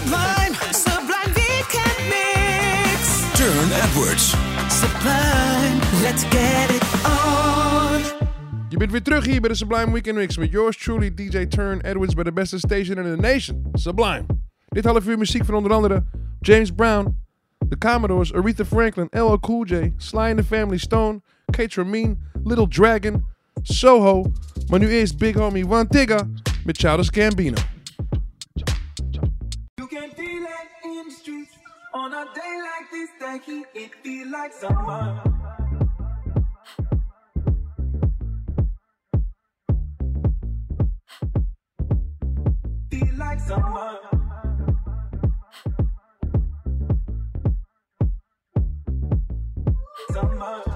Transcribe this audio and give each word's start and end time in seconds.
Sublime, 0.00 0.54
sublime 0.72 1.32
weekend 1.34 1.98
mix. 2.08 3.20
Turn 3.36 3.68
Edwards. 3.72 4.34
Sublime, 4.70 5.80
let's 6.02 6.24
get 6.24 6.70
it 6.70 6.82
on. 7.04 8.00
Je 8.68 8.76
bent 8.76 8.90
weer 8.90 9.02
terug 9.02 9.24
hier 9.24 9.40
bij 9.40 9.48
de 9.48 9.54
Sublime 9.54 9.92
Weekend 9.92 10.16
Mix 10.16 10.36
met 10.36 10.50
yours 10.50 10.76
truly 10.76 11.14
DJ 11.14 11.46
Turn 11.46 11.80
Edwards 11.80 12.14
bij 12.14 12.24
de 12.24 12.32
beste 12.32 12.58
station 12.58 12.96
in 12.96 13.16
the 13.16 13.16
nation, 13.16 13.68
Sublime. 13.72 14.26
Dit 14.68 14.84
half 14.84 15.06
uur 15.06 15.18
muziek 15.18 15.44
van 15.44 15.54
onder 15.54 15.72
andere 15.72 16.04
James 16.40 16.70
Brown, 16.70 17.16
The 17.68 17.78
Commodores, 17.78 18.34
Aretha 18.34 18.64
Franklin, 18.64 19.08
LL 19.10 19.38
Cool 19.40 19.64
J, 19.64 19.92
Sly 19.96 20.20
and 20.20 20.36
the 20.36 20.44
Family 20.44 20.78
Stone, 20.78 21.20
Kate 21.50 21.82
Ramin, 21.82 22.18
Little 22.44 22.68
Dragon, 22.68 23.24
Soho, 23.62 24.32
maar 24.68 24.78
nu 24.78 24.88
eerst 24.88 25.18
Big 25.18 25.34
Homie 25.34 25.68
One 25.68 25.86
Tigga 25.86 26.28
met 26.64 26.78
Childish 26.78 27.08
Gambino. 27.10 27.56
On 31.92 32.12
a 32.12 32.24
day 32.34 32.60
like 32.62 32.90
this. 32.90 33.10
That 33.20 33.42
heat, 33.44 33.66
it 33.74 33.94
feel 34.02 34.30
like 34.30 34.52
summer. 34.52 35.22
Like 43.18 43.38
summer. 43.40 43.98
Summer. 50.10 50.69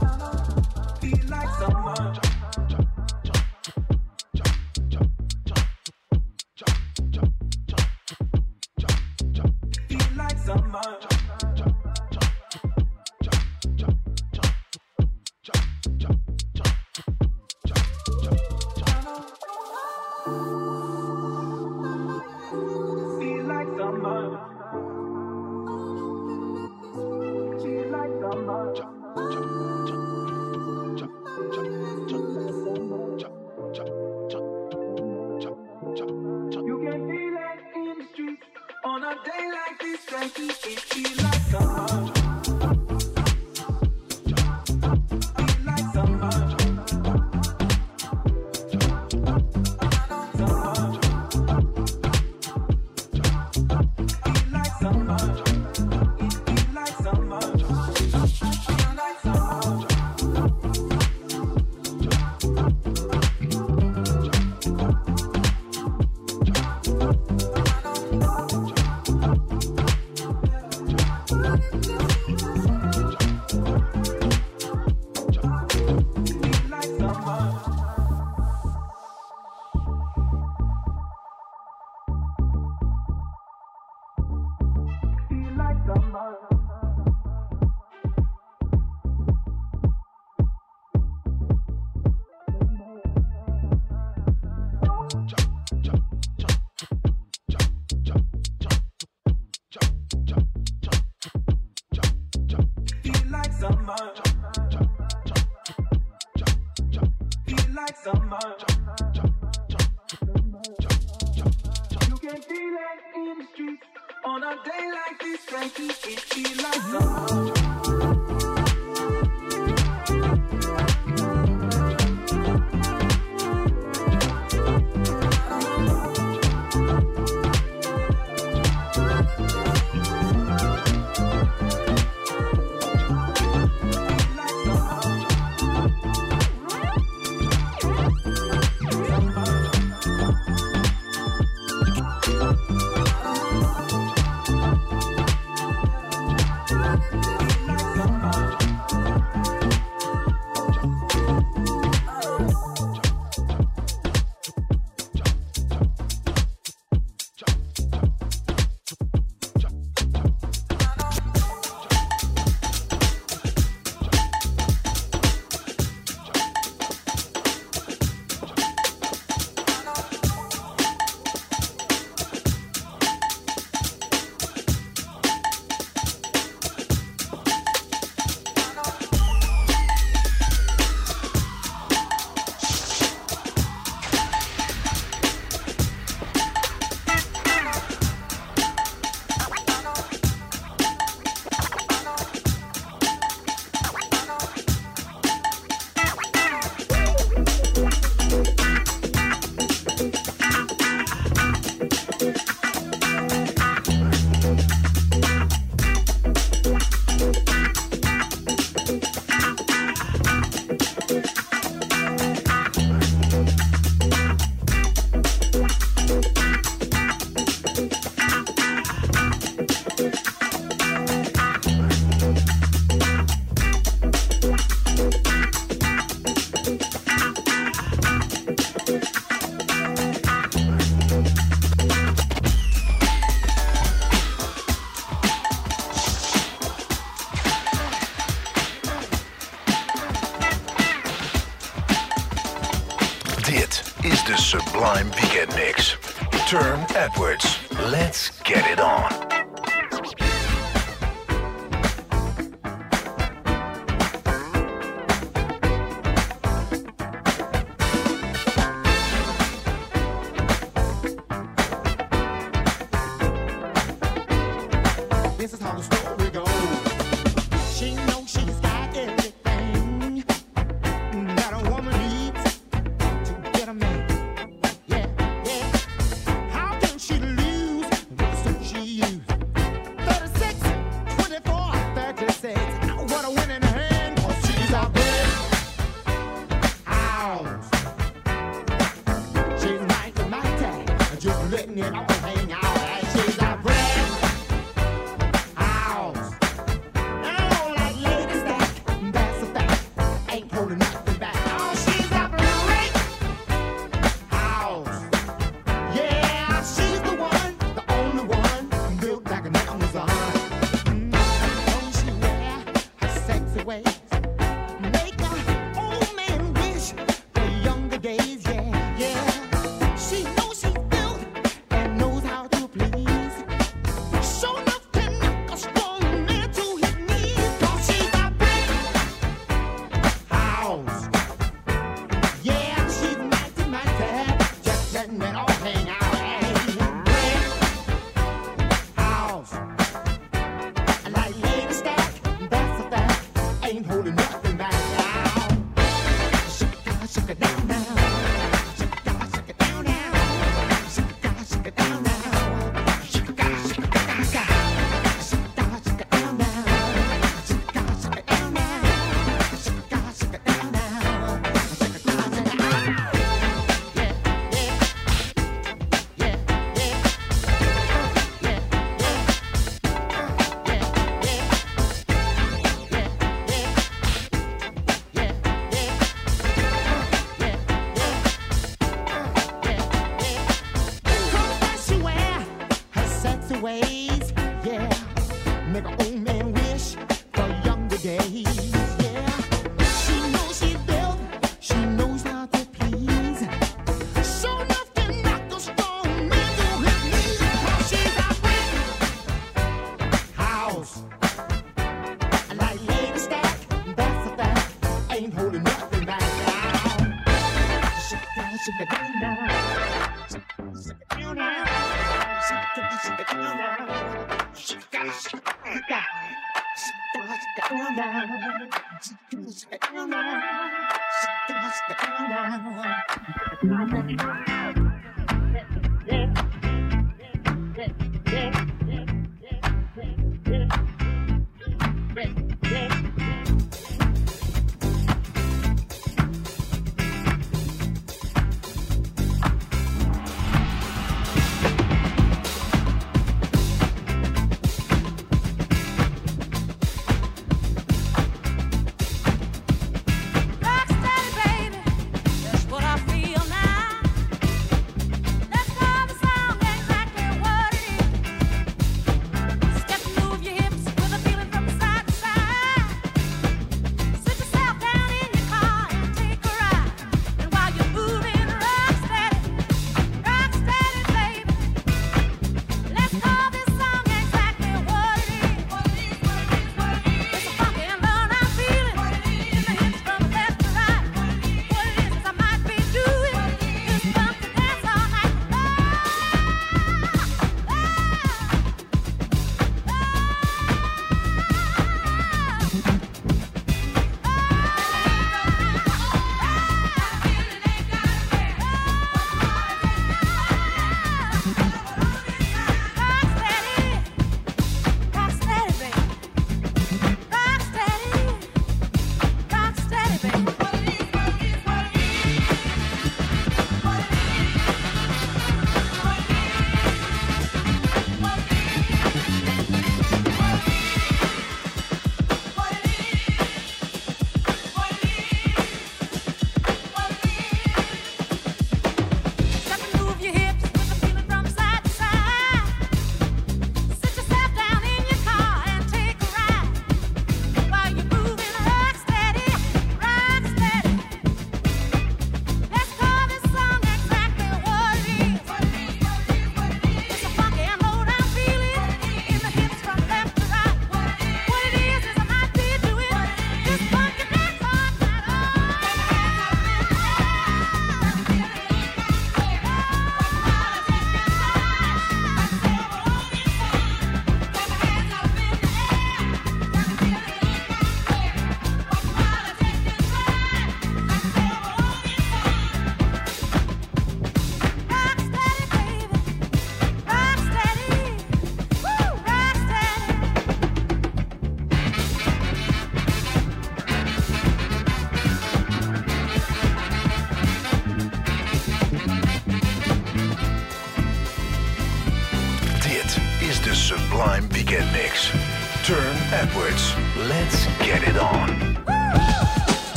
Edwards. 247.05 247.44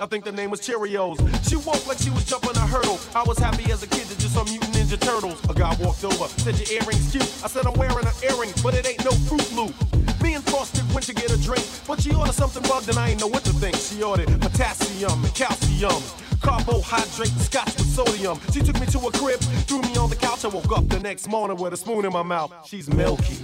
I 0.00 0.06
think 0.06 0.24
the 0.24 0.32
name 0.32 0.50
was 0.50 0.60
Cheerios. 0.60 1.18
She 1.48 1.56
walked 1.56 1.86
like 1.86 1.98
she 1.98 2.10
was 2.10 2.24
jumping 2.24 2.56
a 2.56 2.66
hurdle. 2.66 2.98
I 3.14 3.22
was 3.22 3.38
happy 3.38 3.70
as 3.72 3.82
a 3.82 3.86
kid 3.86 4.06
to 4.08 4.18
just 4.18 4.34
some 4.34 4.48
mutant 4.48 4.72
ninja 4.74 4.98
turtles. 5.00 5.42
A 5.48 5.54
guy 5.54 5.74
walked 5.80 6.04
over, 6.04 6.28
said 6.40 6.58
your 6.58 6.80
earrings 6.80 7.10
cute. 7.10 7.28
I 7.44 7.48
said 7.48 7.66
I'm 7.66 7.74
wearing 7.74 8.06
an 8.06 8.16
earring, 8.22 8.52
but 8.62 8.74
it 8.74 8.86
ain't 8.86 9.04
no 9.04 9.12
fruit 9.28 9.50
loop. 9.54 9.74
Me 10.22 10.34
and 10.34 10.44
Frosted 10.44 10.86
went 10.92 11.06
to 11.06 11.14
get 11.14 11.30
a 11.30 11.40
drink, 11.40 11.64
but 11.86 12.00
she 12.00 12.14
ordered 12.14 12.34
something 12.34 12.62
bugged 12.64 12.88
and 12.88 12.98
I 12.98 13.10
ain't 13.10 13.20
know 13.20 13.28
what 13.28 13.44
to 13.44 13.52
think. 13.52 13.76
She 13.76 14.02
ordered 14.02 14.28
potassium 14.40 15.24
and 15.24 15.34
calcium 15.34 16.02
carbohydrate 16.40 17.32
scotch 17.40 17.74
with 17.76 17.88
sodium. 17.88 18.38
She 18.52 18.60
took 18.60 18.78
me 18.78 18.86
to 18.86 18.98
a 18.98 19.10
crib, 19.12 19.40
threw 19.66 19.80
me 19.82 19.96
on 19.96 20.10
the 20.10 20.16
couch. 20.16 20.44
I 20.44 20.48
woke 20.48 20.70
up 20.76 20.88
the 20.88 21.00
next 21.00 21.28
morning 21.28 21.56
with 21.56 21.72
a 21.72 21.76
spoon 21.76 22.04
in 22.04 22.12
my 22.12 22.22
mouth. 22.22 22.52
She's 22.64 22.88
milky, 22.88 23.34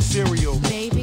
cereal. 0.00 0.58
Baby. 0.60 0.97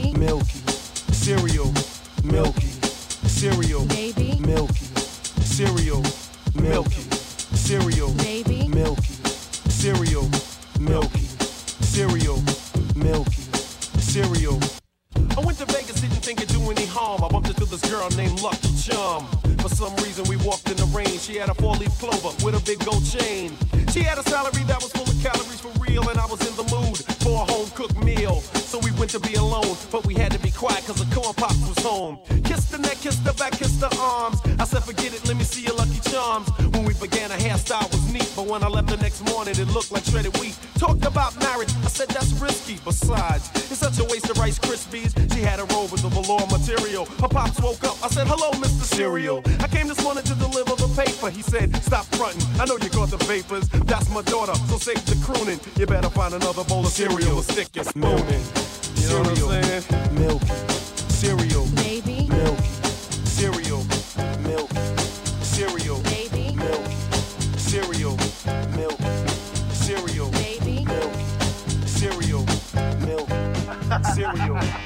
find 56.15 56.34
another 56.34 56.63
bowl 56.63 56.86
of 56.86 56.91
cereal. 56.91 57.41
The 57.41 57.53
stick 57.53 57.75
is 57.75 57.93
mooning. 57.95 58.41
You 58.95 59.10
know 59.10 59.24
cereal. 59.24 59.48
what 59.48 59.65
I'm 59.65 59.81
saying? 59.81 60.15
Milky. 60.15 60.48
Cereal. 61.12 61.65
Maybe. 61.75 62.27
Milky. 62.29 62.63
Cereal. 63.25 63.84
Milk. 64.48 64.72
Cereal. 65.43 66.01
Maybe. 66.03 66.55
Milky. 66.55 66.95
Cereal. 67.57 68.17
Milk. 68.77 69.00
Cereal. 69.74 70.31
Maybe. 70.31 70.86
Milky. 70.86 71.25
Cereal. 71.86 72.45
Milk. 73.05 73.29
Cereal. 74.15 74.85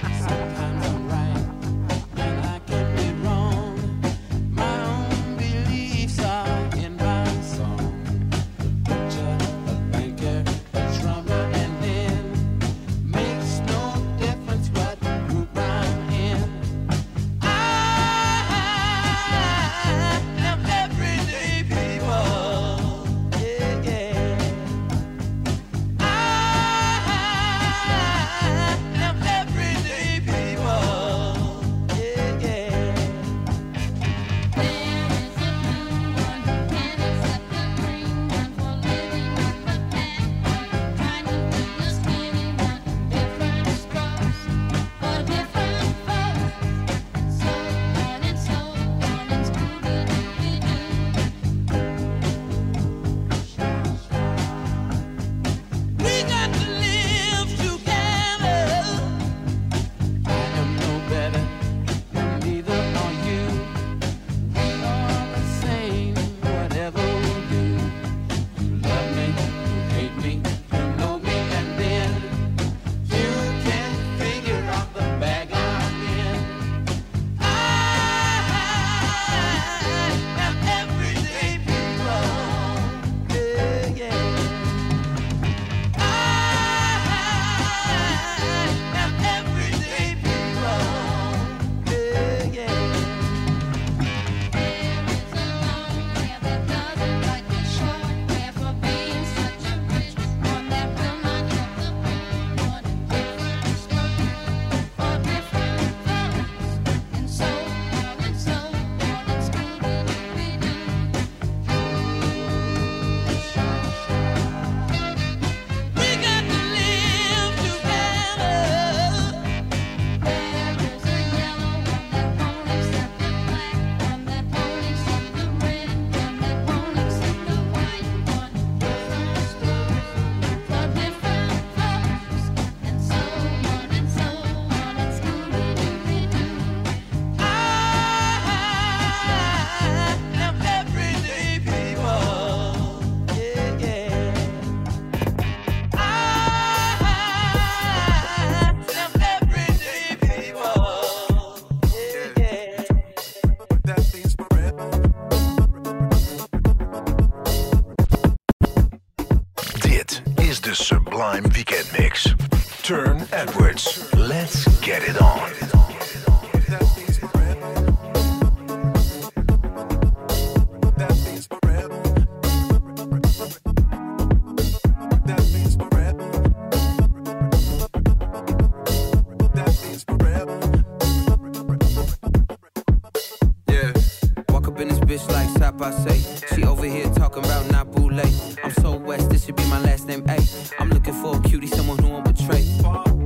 Bitch 185.20 185.34
like 185.34 185.50
Sap 185.58 185.82
I 185.82 185.92
say. 185.92 186.56
She 186.56 186.64
over 186.64 186.86
here 186.86 187.10
talking 187.14 187.44
about 187.44 187.66
Nabule. 187.66 188.60
I'm 188.64 188.72
so 188.72 188.98
west, 188.98 189.30
this 189.30 189.46
should 189.46 189.56
be 189.56 189.66
my 189.66 189.80
last 189.82 190.08
name. 190.08 190.24
Ay, 190.28 190.40
I'm 190.80 190.90
looking 190.90 191.14
for 191.14 191.38
a 191.38 191.42
cutie, 191.42 191.68
someone 191.68 191.98
who 192.00 192.10
won't 192.10 192.26
betray. 192.26 192.62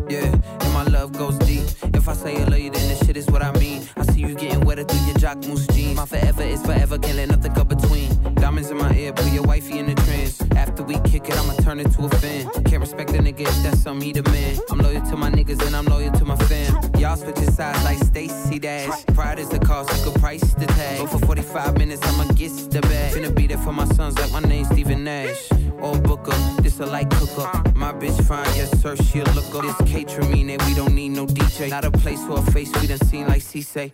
Yeah, 0.09 0.31
and 0.61 0.73
my 0.73 0.83
love 0.83 1.13
goes 1.13 1.37
deep. 1.39 1.63
If 1.93 2.07
I 2.07 2.13
say 2.13 2.41
I 2.41 2.43
love 2.45 2.59
you, 2.59 2.69
then 2.69 2.87
this 2.89 3.05
shit 3.05 3.17
is 3.17 3.27
what 3.27 3.43
I 3.43 3.51
mean. 3.59 3.87
I 3.95 4.03
see 4.05 4.19
you 4.21 4.35
getting 4.35 4.61
wetter 4.61 4.83
through 4.83 5.05
your 5.07 5.17
jock 5.17 5.37
moose 5.47 5.65
jeans. 5.67 5.95
My 5.95 6.05
forever 6.05 6.43
is 6.43 6.61
forever, 6.61 6.97
can't 6.97 7.17
let 7.17 7.29
nothing 7.29 7.53
come 7.53 7.67
between. 7.67 8.09
Diamonds 8.35 8.69
in 8.69 8.77
my 8.77 8.93
ear, 8.95 9.13
put 9.13 9.31
your 9.31 9.43
wifey 9.43 9.79
in 9.79 9.87
the 9.87 9.95
trance. 9.95 10.41
After 10.51 10.83
we 10.83 10.99
kick 11.01 11.29
it, 11.29 11.37
I'ma 11.37 11.53
turn 11.61 11.79
it 11.79 11.91
to 11.93 12.05
a 12.05 12.09
fan. 12.09 12.49
Can't 12.65 12.81
respect 12.81 13.11
a 13.11 13.19
nigga 13.19 13.41
if 13.41 13.63
that's 13.63 13.81
something 13.81 14.05
he 14.05 14.13
demand. 14.13 14.59
I'm 14.69 14.79
loyal 14.79 15.01
to 15.01 15.15
my 15.15 15.29
niggas 15.29 15.65
and 15.65 15.75
I'm 15.75 15.85
loyal 15.85 16.11
to 16.11 16.25
my 16.25 16.35
fam. 16.35 16.79
Y'all 16.99 17.15
switching 17.15 17.51
sides 17.51 17.83
like 17.83 17.97
Stacy 17.99 18.59
Dash. 18.59 19.05
Pride 19.13 19.39
is 19.39 19.49
the 19.49 19.59
cost, 19.59 19.89
you 19.97 20.11
could 20.11 20.21
price 20.21 20.53
the 20.55 20.65
tag. 20.65 21.07
For 21.07 21.19
45 21.53 21.77
minutes, 21.77 22.01
I'ma 22.07 22.33
get 22.33 22.51
the 22.71 22.81
bag. 22.81 23.13
Finna 23.13 23.35
be 23.35 23.45
there 23.45 23.59
for 23.59 23.71
my 23.71 23.85
sons 23.85 24.17
like 24.17 24.31
my 24.31 24.39
name's 24.39 24.69
Stephen 24.69 25.03
Nash. 25.03 25.51
Or 25.79 25.95
Booker, 25.99 26.35
this 26.63 26.79
a 26.79 26.85
light 26.87 27.11
cooker. 27.11 27.47
My 27.75 27.93
bitch 27.93 28.19
fine, 28.25 28.43
yes 28.55 28.71
sir, 28.81 28.95
she 28.95 29.19
a 29.19 29.25
looker. 29.35 29.61
This 29.61 29.77
catering 29.85 30.47
that 30.47 30.65
we 30.65 30.73
don't 30.73 30.95
need 30.95 31.09
no 31.09 31.27
DJ. 31.27 31.69
Not 31.69 31.85
a 31.85 31.91
place 31.91 32.25
for 32.25 32.39
a 32.39 32.51
face 32.51 32.71
we 32.81 32.87
done 32.87 32.97
seen 32.97 33.27
like 33.27 33.43
C 33.43 33.61
say. 33.61 33.93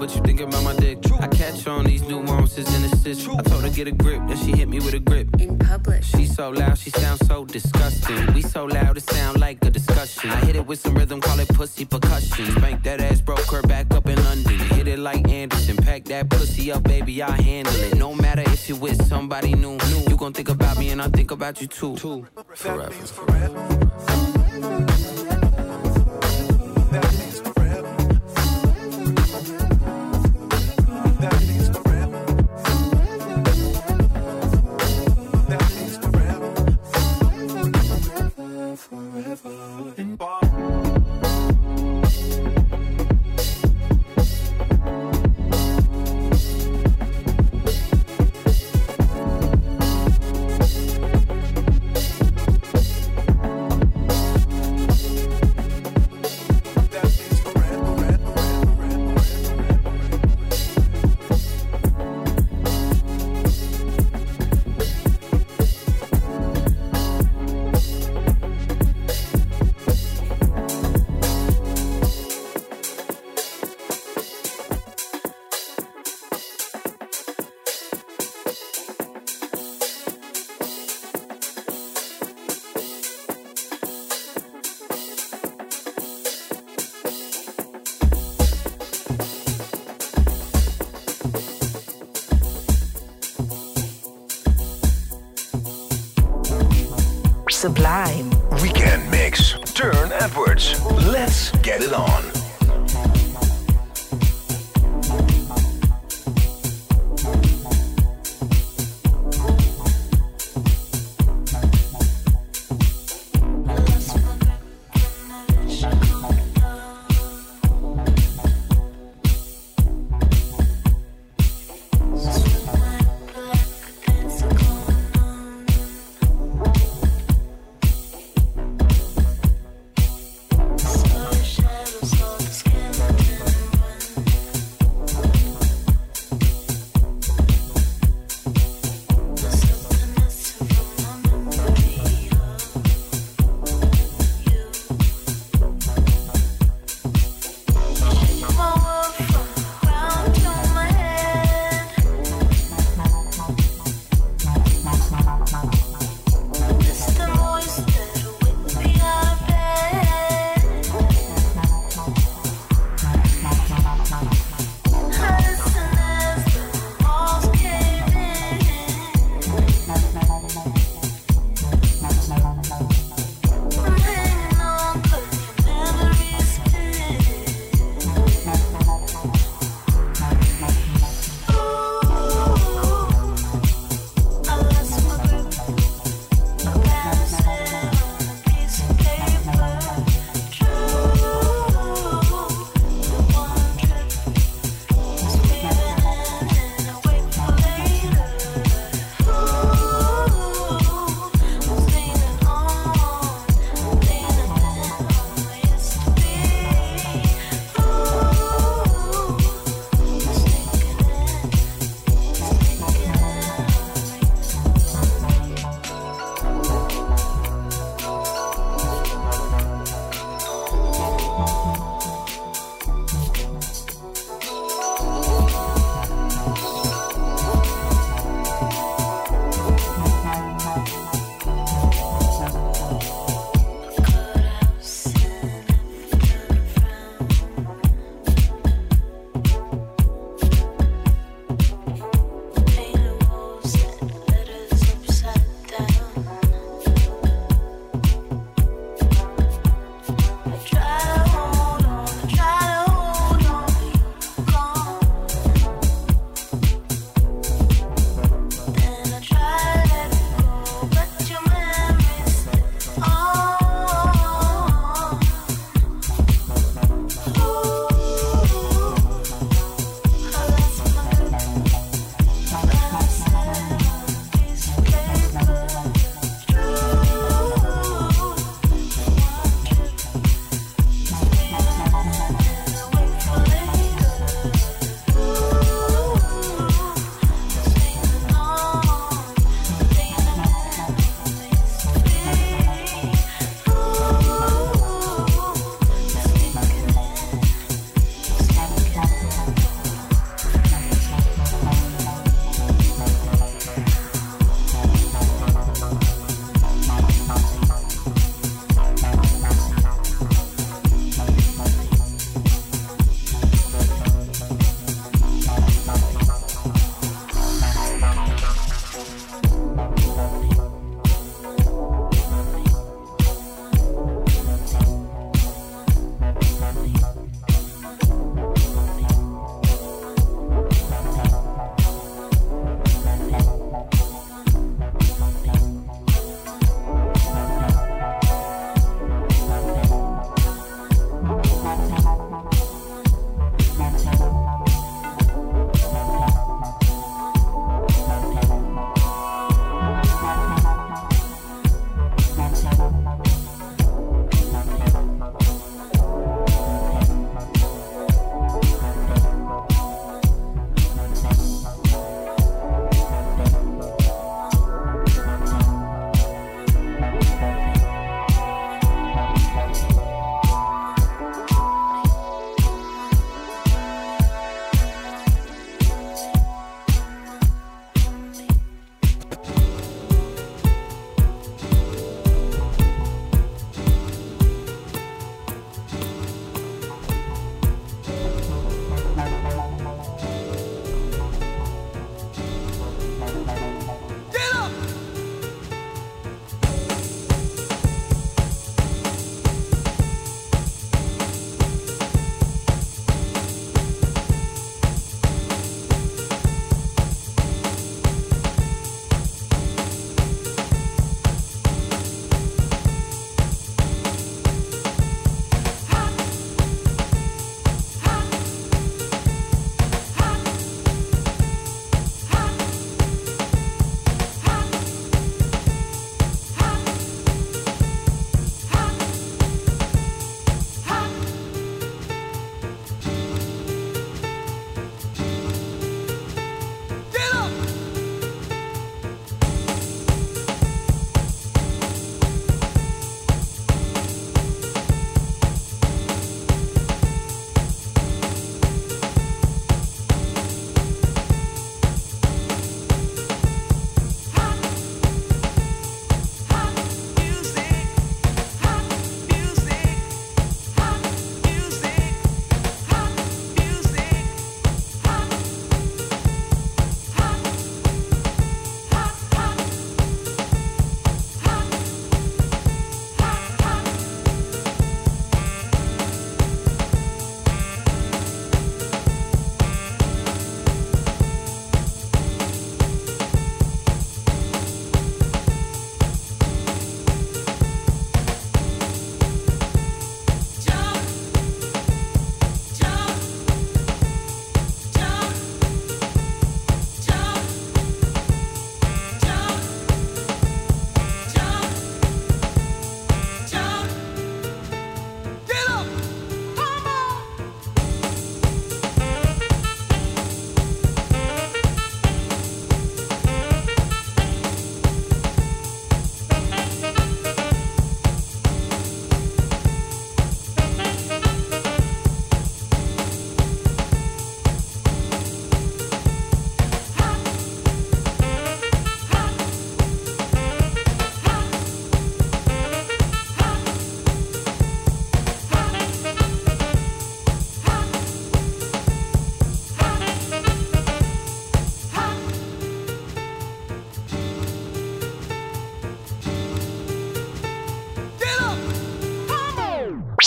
but 0.00 0.14
you 0.14 0.22
thinking 0.22 0.48
about 0.48 0.64
my 0.64 0.74
dick. 0.76 0.98
I 1.20 1.26
catch 1.28 1.66
on 1.66 1.84
these 1.84 2.02
nuances 2.02 2.74
and 2.74 2.84
assists. 2.92 3.26
I 3.28 3.42
told 3.42 3.62
her 3.62 3.70
get 3.70 3.88
a 3.88 3.92
grip, 3.92 4.22
then 4.26 4.36
she 4.36 4.52
hit 4.52 4.68
me 4.68 4.78
with 4.78 4.94
a 4.94 4.98
grip. 4.98 5.28
In 5.38 5.58
public. 5.58 6.02
She 6.02 6.26
so 6.26 6.50
loud, 6.50 6.78
she 6.78 6.90
sounds 6.90 7.26
so 7.26 7.44
disgusting. 7.44 8.34
We 8.34 8.42
so 8.42 8.64
loud, 8.64 8.96
it 8.96 9.02
sound 9.02 9.40
like 9.40 9.64
a 9.64 9.70
discussion. 9.70 10.30
I 10.30 10.44
hit 10.46 10.56
it 10.56 10.66
with 10.66 10.80
some 10.80 10.94
rhythm, 10.94 11.20
call 11.20 11.38
it 11.38 11.48
pussy 11.48 11.84
percussion. 11.84 12.46
Spank 12.56 12.82
that 12.84 13.00
ass, 13.00 13.20
broke 13.20 13.50
her 13.50 13.62
back 13.62 13.92
up 13.92 14.06
in 14.08 14.22
London. 14.24 14.58
Hit 14.76 14.88
it 14.88 14.98
like 14.98 15.28
Anderson, 15.28 15.76
pack 15.76 16.04
that 16.04 16.30
pussy 16.30 16.72
up, 16.72 16.82
baby, 16.84 17.22
I 17.22 17.30
handle 17.30 17.74
it. 17.74 17.96
No 17.96 18.14
matter 18.14 18.42
if 18.46 18.68
you 18.68 18.76
with 18.76 19.04
somebody 19.06 19.54
new, 19.54 19.76
new. 19.76 20.04
you 20.08 20.16
gon' 20.16 20.32
think 20.32 20.48
about 20.48 20.78
me 20.78 20.90
and 20.90 21.02
I 21.02 21.08
think 21.08 21.30
about 21.30 21.60
you 21.60 21.66
too. 21.66 21.96
too. 21.96 22.26
Forever. 22.54 22.92
Sublime. 23.04 23.50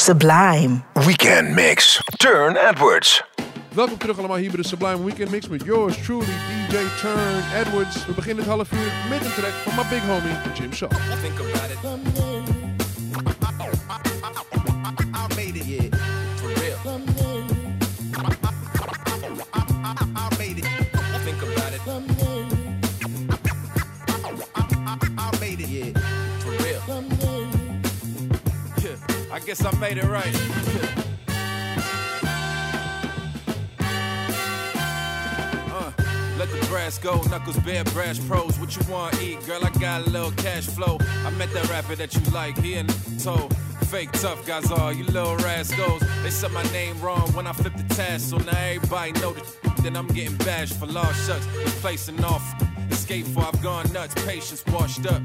Sublime. 0.03 0.83
Weekend 0.93 1.55
Mix. 1.55 2.01
Turn 2.17 2.55
Edwards. 2.57 3.23
Welkom 3.73 3.97
terug 3.97 4.17
allemaal 4.17 4.37
hier 4.37 4.51
bij 4.51 4.61
de 4.61 4.67
Sublime 4.67 5.03
Weekend 5.03 5.31
Mix 5.31 5.47
met 5.47 5.63
yours 5.63 6.03
truly, 6.03 6.25
DJ 6.69 6.77
Turn 7.01 7.43
Edwards. 7.55 8.05
We 8.05 8.13
beginnen 8.13 8.43
het 8.43 8.53
half 8.53 8.71
uur 8.71 8.91
met 9.09 9.25
een 9.25 9.33
track 9.33 9.51
van 9.51 9.75
mijn 9.75 9.87
big 9.89 10.05
homie 10.05 10.35
Jim 10.53 10.73
Shaw. 10.73 10.91
Guess 29.45 29.65
I 29.65 29.77
made 29.77 29.97
it 29.97 30.05
right. 30.05 30.33
Uh, 35.69 35.91
Let 36.37 36.49
the 36.49 36.65
brass 36.69 36.97
go, 36.97 37.21
knuckles 37.23 37.57
bare, 37.59 37.83
brass 37.85 38.19
pros. 38.19 38.57
What 38.57 38.75
you 38.75 38.91
want, 38.91 39.21
eat, 39.21 39.45
girl? 39.45 39.63
I 39.63 39.69
got 39.71 40.07
a 40.07 40.09
little 40.09 40.31
cash 40.31 40.65
flow. 40.65 40.97
I 41.25 41.29
met 41.31 41.51
that 41.53 41.69
rapper 41.69 41.95
that 41.95 42.13
you 42.13 42.21
like, 42.31 42.57
he 42.57 42.75
and 42.75 42.89
told. 43.19 43.55
Fake 43.87 44.11
tough 44.13 44.45
guys 44.47 44.71
are 44.71 44.93
you 44.93 45.03
little 45.05 45.35
rascals. 45.37 46.01
They 46.23 46.29
said 46.29 46.51
my 46.51 46.63
name 46.71 46.99
wrong 47.01 47.31
when 47.33 47.45
I 47.45 47.51
flipped 47.53 47.77
the 47.77 47.95
task, 47.95 48.29
so 48.29 48.37
now 48.37 48.57
everybody 48.57 49.11
know 49.13 49.33
that. 49.33 49.77
Then 49.83 49.97
I'm 49.97 50.07
getting 50.07 50.37
bashed 50.37 50.79
for 50.79 50.85
lost 50.85 51.27
shucks. 51.27 51.45
Replacing 51.57 52.23
off. 52.23 52.43
Escape 52.89 53.25
for 53.25 53.41
I've 53.41 53.61
gone 53.61 53.91
nuts. 53.91 54.15
Patience 54.25 54.63
washed 54.67 55.05
up. 55.05 55.21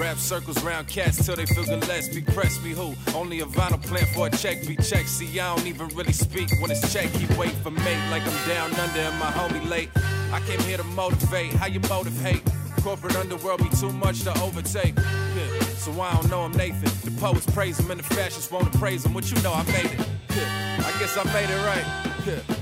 Rap 0.00 0.16
circles 0.16 0.62
round 0.64 0.88
cats 0.88 1.26
till 1.26 1.36
they 1.36 1.44
feel 1.44 1.64
the 1.64 1.76
less. 1.86 2.08
Be 2.08 2.22
press 2.22 2.58
me 2.64 2.70
who? 2.70 2.94
Only 3.14 3.40
a 3.40 3.44
vinyl 3.44 3.82
plant 3.82 4.08
for 4.08 4.28
a 4.28 4.30
check. 4.30 4.66
Be 4.66 4.74
check. 4.76 5.06
See, 5.06 5.38
I 5.38 5.54
don't 5.54 5.66
even 5.66 5.88
really 5.88 6.14
speak 6.14 6.48
when 6.62 6.70
it's 6.70 6.90
check. 6.90 7.10
He 7.10 7.26
wait 7.38 7.52
for 7.62 7.70
mate 7.70 8.10
like 8.10 8.22
I'm 8.22 8.48
down 8.48 8.74
under 8.80 8.98
and 8.98 9.18
my 9.18 9.30
homie 9.30 9.68
late. 9.68 9.90
I 10.32 10.40
came 10.46 10.58
here 10.60 10.78
to 10.78 10.84
motivate. 10.84 11.52
How 11.52 11.66
you 11.66 11.80
motivate? 11.80 12.42
Corporate 12.82 13.14
underworld 13.14 13.58
be 13.58 13.68
too 13.76 13.92
much 13.92 14.22
to 14.22 14.32
overtake. 14.40 14.96
Yeah. 14.96 15.60
So 15.76 15.92
I 16.00 16.14
don't 16.14 16.30
know 16.30 16.44
I'm 16.44 16.52
Nathan. 16.52 16.90
The 17.04 17.20
poets 17.20 17.44
praise 17.50 17.78
him 17.78 17.90
and 17.90 18.00
the 18.00 18.14
fashions 18.14 18.50
won't 18.50 18.72
praise 18.78 19.04
him. 19.04 19.12
What 19.12 19.30
you 19.30 19.40
know, 19.42 19.52
I 19.52 19.64
made 19.64 19.84
it. 19.84 20.00
Yeah. 20.34 20.76
I 20.78 20.98
guess 20.98 21.14
I 21.14 21.24
made 21.24 21.50
it 21.50 21.66
right. 21.66 22.16
Yeah. 22.26 22.59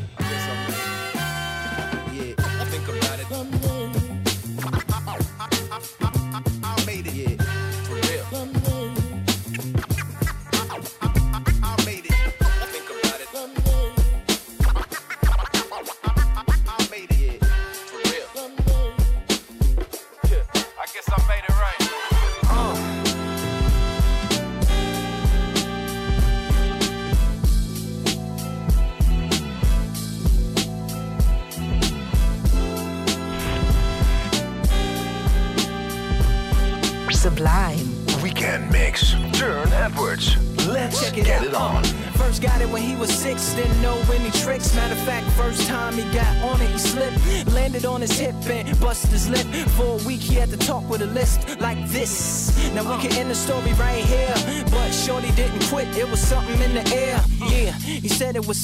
Now 52.79 52.97
we 52.97 53.03
can 53.03 53.11
end 53.19 53.29
the 53.29 53.35
story 53.35 53.73
right 53.73 54.05
here. 54.05 54.33
But 54.71 54.93
Shorty 54.93 55.33
didn't 55.33 55.65
quit, 55.65 55.97
it 55.97 56.09
was 56.09 56.21
something 56.21 56.63
in 56.63 56.75
the 56.75 56.88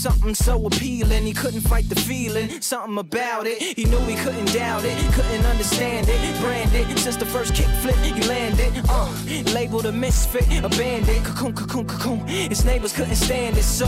something 0.04 0.34
so 0.34 0.66
appealing. 0.66 1.24
He 1.24 1.32
couldn't 1.32 1.62
fight 1.62 1.88
the 1.88 1.94
feeling, 1.94 2.60
something 2.60 2.98
about 2.98 3.46
it. 3.46 3.56
He 3.62 3.86
knew 3.86 4.00
he 4.00 4.16
couldn't 4.16 4.52
doubt 4.52 4.84
it, 4.84 4.96
couldn't 5.14 5.46
understand 5.46 6.06
it. 6.10 6.40
Branded 6.42 6.98
since 6.98 7.16
the 7.16 7.24
first 7.24 7.54
kick 7.54 7.70
flip, 7.80 7.96
he 7.96 8.12
landed. 8.28 8.70
Uh, 8.86 9.10
labeled 9.54 9.86
a 9.86 9.92
misfit, 9.92 10.46
a 10.62 10.68
bandit. 10.68 11.24
Cocoon, 11.24 11.54
cocoon, 11.54 11.86
cocoon. 11.86 12.18
His 12.28 12.66
neighbors 12.66 12.92
couldn't 12.92 13.16
stand 13.16 13.56
it, 13.56 13.62
so 13.62 13.86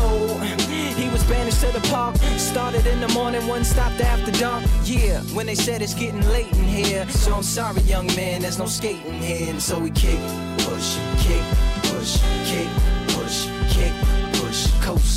he 1.00 1.06
was 1.10 1.22
banished 1.24 1.60
to 1.60 1.70
the 1.78 1.86
park. 1.90 2.16
Started 2.38 2.86
in 2.86 2.98
the 3.00 3.08
morning, 3.08 3.46
one 3.46 3.62
stopped 3.62 4.00
after 4.00 4.32
dark. 4.40 4.64
Yeah, 4.84 5.20
when 5.36 5.44
they 5.44 5.54
said 5.54 5.82
it's 5.82 5.92
getting 5.92 6.26
late 6.30 6.50
in 6.52 6.64
here. 6.64 7.06
So 7.10 7.34
I'm 7.34 7.42
sorry, 7.42 7.82
young 7.82 8.06
man, 8.16 8.40
there's 8.40 8.58
no 8.58 8.64
skating 8.64 9.20
here. 9.20 9.50
And 9.50 9.62
so 9.62 9.78
we 9.78 9.90
kick, 9.90 10.20
push, 10.64 10.96
kick, 11.18 11.44
push, 11.90 12.12
kick, 12.48 12.70
push, 13.08 13.48
kick, 13.68 13.92
push, 14.40 14.70
coast. 14.80 15.15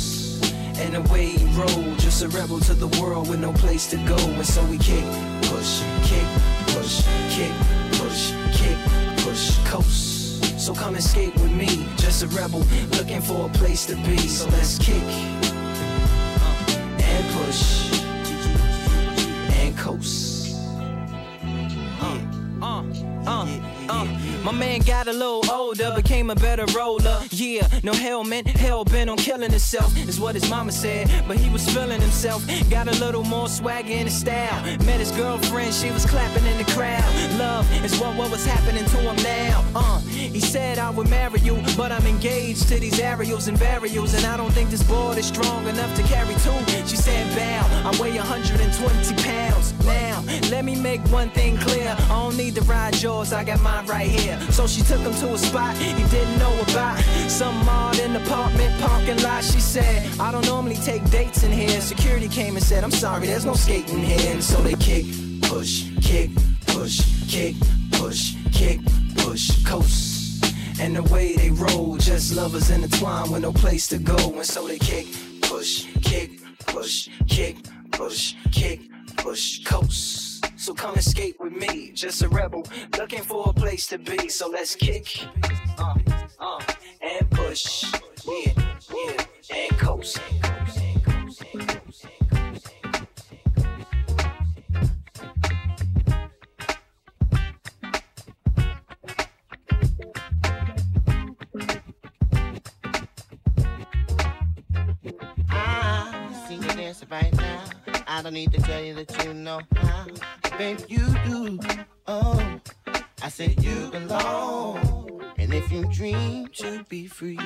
And 0.80 0.96
away 0.96 1.26
he 1.26 1.44
rolled, 1.58 1.98
just 1.98 2.22
a 2.22 2.28
rebel 2.28 2.58
to 2.60 2.74
the 2.74 2.88
world 3.00 3.28
with 3.28 3.40
no 3.40 3.52
place 3.52 3.86
to 3.90 3.96
go. 3.98 4.16
And 4.16 4.46
so 4.46 4.64
we 4.64 4.78
kick, 4.78 5.04
push, 5.42 5.82
kick, 6.02 6.26
push, 6.68 7.04
kick, 7.30 7.52
push, 8.00 8.32
kick, 8.52 8.78
push, 9.18 9.58
coast. 9.64 10.58
So 10.58 10.74
come 10.74 10.94
and 10.94 11.04
skate 11.04 11.34
with 11.34 11.52
me, 11.52 11.86
just 11.96 12.22
a 12.22 12.28
rebel 12.28 12.64
looking 12.92 13.20
for 13.20 13.46
a 13.46 13.48
place 13.50 13.86
to 13.86 13.96
be. 13.96 14.18
So 14.18 14.48
let's 14.50 14.78
kick 14.78 15.02
uh, 16.46 16.56
and 16.98 17.24
push 17.34 17.92
and 19.60 19.76
coast. 19.76 20.29
My 24.42 24.52
man 24.52 24.80
got 24.80 25.06
a 25.06 25.12
little 25.12 25.48
older, 25.50 25.92
became 25.94 26.30
a 26.30 26.34
better 26.34 26.64
roller. 26.74 27.20
Yeah, 27.30 27.68
no 27.82 27.92
helmet, 27.92 28.46
hell 28.46 28.84
bent 28.84 29.10
on 29.10 29.18
killing 29.18 29.50
himself, 29.50 29.94
is 30.08 30.18
what 30.18 30.34
his 30.34 30.48
mama 30.48 30.72
said. 30.72 31.10
But 31.28 31.36
he 31.36 31.50
was 31.50 31.68
feeling 31.68 32.00
himself, 32.00 32.46
got 32.70 32.88
a 32.88 32.92
little 33.04 33.22
more 33.24 33.48
swagger 33.48 33.92
in 33.92 34.06
his 34.06 34.18
style. 34.18 34.62
Met 34.86 34.98
his 34.98 35.10
girlfriend, 35.12 35.74
she 35.74 35.90
was 35.90 36.06
clapping 36.06 36.46
in 36.46 36.56
the 36.56 36.64
crowd. 36.72 37.04
Love 37.38 37.70
is 37.84 37.98
what, 38.00 38.16
what 38.16 38.30
was 38.30 38.44
happening 38.46 38.84
to 38.84 38.96
him 38.96 39.16
now. 39.16 39.64
Uh, 39.74 40.00
he 40.00 40.40
said 40.40 40.78
I 40.78 40.90
would 40.90 41.08
marry 41.10 41.40
you, 41.40 41.62
but 41.76 41.92
I'm 41.92 42.06
engaged 42.06 42.68
to 42.68 42.80
these 42.80 42.98
aerials 42.98 43.48
and 43.48 43.58
burials, 43.58 44.14
and 44.14 44.24
I 44.24 44.36
don't 44.36 44.52
think 44.52 44.70
this 44.70 44.82
board 44.82 45.18
is 45.18 45.26
strong 45.26 45.66
enough 45.66 45.94
to 45.96 46.02
carry 46.04 46.34
two. 46.36 46.86
She 46.86 46.96
said, 46.96 47.34
Bow, 47.36 47.90
I 47.90 48.00
weigh 48.00 48.16
120 48.16 49.22
pounds. 49.22 49.74
Now, 49.84 50.22
let 50.50 50.64
me 50.64 50.76
make 50.76 51.00
one 51.12 51.30
thing 51.30 51.56
clear. 51.58 51.94
I 51.98 52.08
don't 52.08 52.36
need 52.36 52.54
to 52.54 52.62
ride 52.62 53.00
yours, 53.02 53.32
I 53.32 53.44
got 53.44 53.60
mine 53.60 53.86
right 53.86 54.08
here. 54.08 54.29
So 54.50 54.66
she 54.66 54.82
took 54.82 55.00
him 55.00 55.14
to 55.14 55.34
a 55.34 55.38
spot 55.38 55.76
he 55.76 56.04
didn't 56.08 56.38
know 56.38 56.54
about. 56.60 56.98
Some 57.28 57.68
odd 57.68 57.98
in 57.98 58.16
apartment 58.16 58.80
parking 58.80 59.22
lot. 59.22 59.44
She 59.44 59.60
said, 59.60 60.08
I 60.20 60.30
don't 60.32 60.46
normally 60.46 60.76
take 60.76 61.08
dates 61.10 61.42
in 61.42 61.52
here. 61.52 61.80
Security 61.80 62.28
came 62.28 62.56
and 62.56 62.64
said, 62.64 62.84
I'm 62.84 62.90
sorry, 62.90 63.26
there's 63.26 63.44
no 63.44 63.54
skating 63.54 63.98
here. 63.98 64.32
And 64.32 64.42
so 64.42 64.60
they 64.62 64.74
kick, 64.74 65.06
push, 65.42 65.90
kick, 66.02 66.30
push, 66.66 67.00
kick, 67.28 67.56
push, 67.92 68.34
kick, 68.52 68.80
push, 69.16 69.64
coast. 69.64 70.44
And 70.80 70.96
the 70.96 71.02
way 71.04 71.36
they 71.36 71.50
roll, 71.50 71.96
just 71.96 72.34
lovers 72.34 72.70
intertwined 72.70 73.30
with 73.30 73.42
no 73.42 73.52
place 73.52 73.86
to 73.88 73.98
go. 73.98 74.16
And 74.16 74.46
so 74.46 74.66
they 74.66 74.78
kick, 74.78 75.06
push, 75.42 75.86
kick, 76.02 76.40
push, 76.66 77.08
kick, 77.28 77.56
push, 77.92 78.34
kick, 78.50 78.80
push, 79.16 79.62
coast. 79.64 80.29
So 80.56 80.74
come 80.74 80.96
skate 80.96 81.36
with 81.40 81.52
me, 81.52 81.92
just 81.92 82.22
a 82.22 82.28
rebel 82.28 82.66
looking 82.98 83.22
for 83.22 83.48
a 83.48 83.52
place 83.52 83.86
to 83.88 83.98
be. 83.98 84.28
So 84.28 84.48
let's 84.48 84.74
kick, 84.74 85.26
uh, 85.78 85.94
uh, 86.38 86.60
and 87.00 87.30
push, 87.30 87.92
yeah, 88.26 88.52
yeah, 88.94 89.24
and 89.54 89.78
coast. 89.78 90.20
I 108.20 108.22
don't 108.22 108.34
need 108.34 108.52
to 108.52 108.60
tell 108.60 108.82
you 108.82 108.92
that 108.96 109.24
you 109.24 109.32
know 109.32 109.62
how. 109.76 110.04
Baby, 110.58 110.84
you 110.88 111.08
do. 111.24 111.58
Oh, 112.06 112.60
I 113.22 113.30
said 113.30 113.64
you 113.64 113.90
belong. 113.90 115.22
And 115.38 115.54
if 115.54 115.72
you 115.72 115.86
dream 115.86 116.48
to 116.48 116.84
be 116.90 117.06
free, 117.06 117.38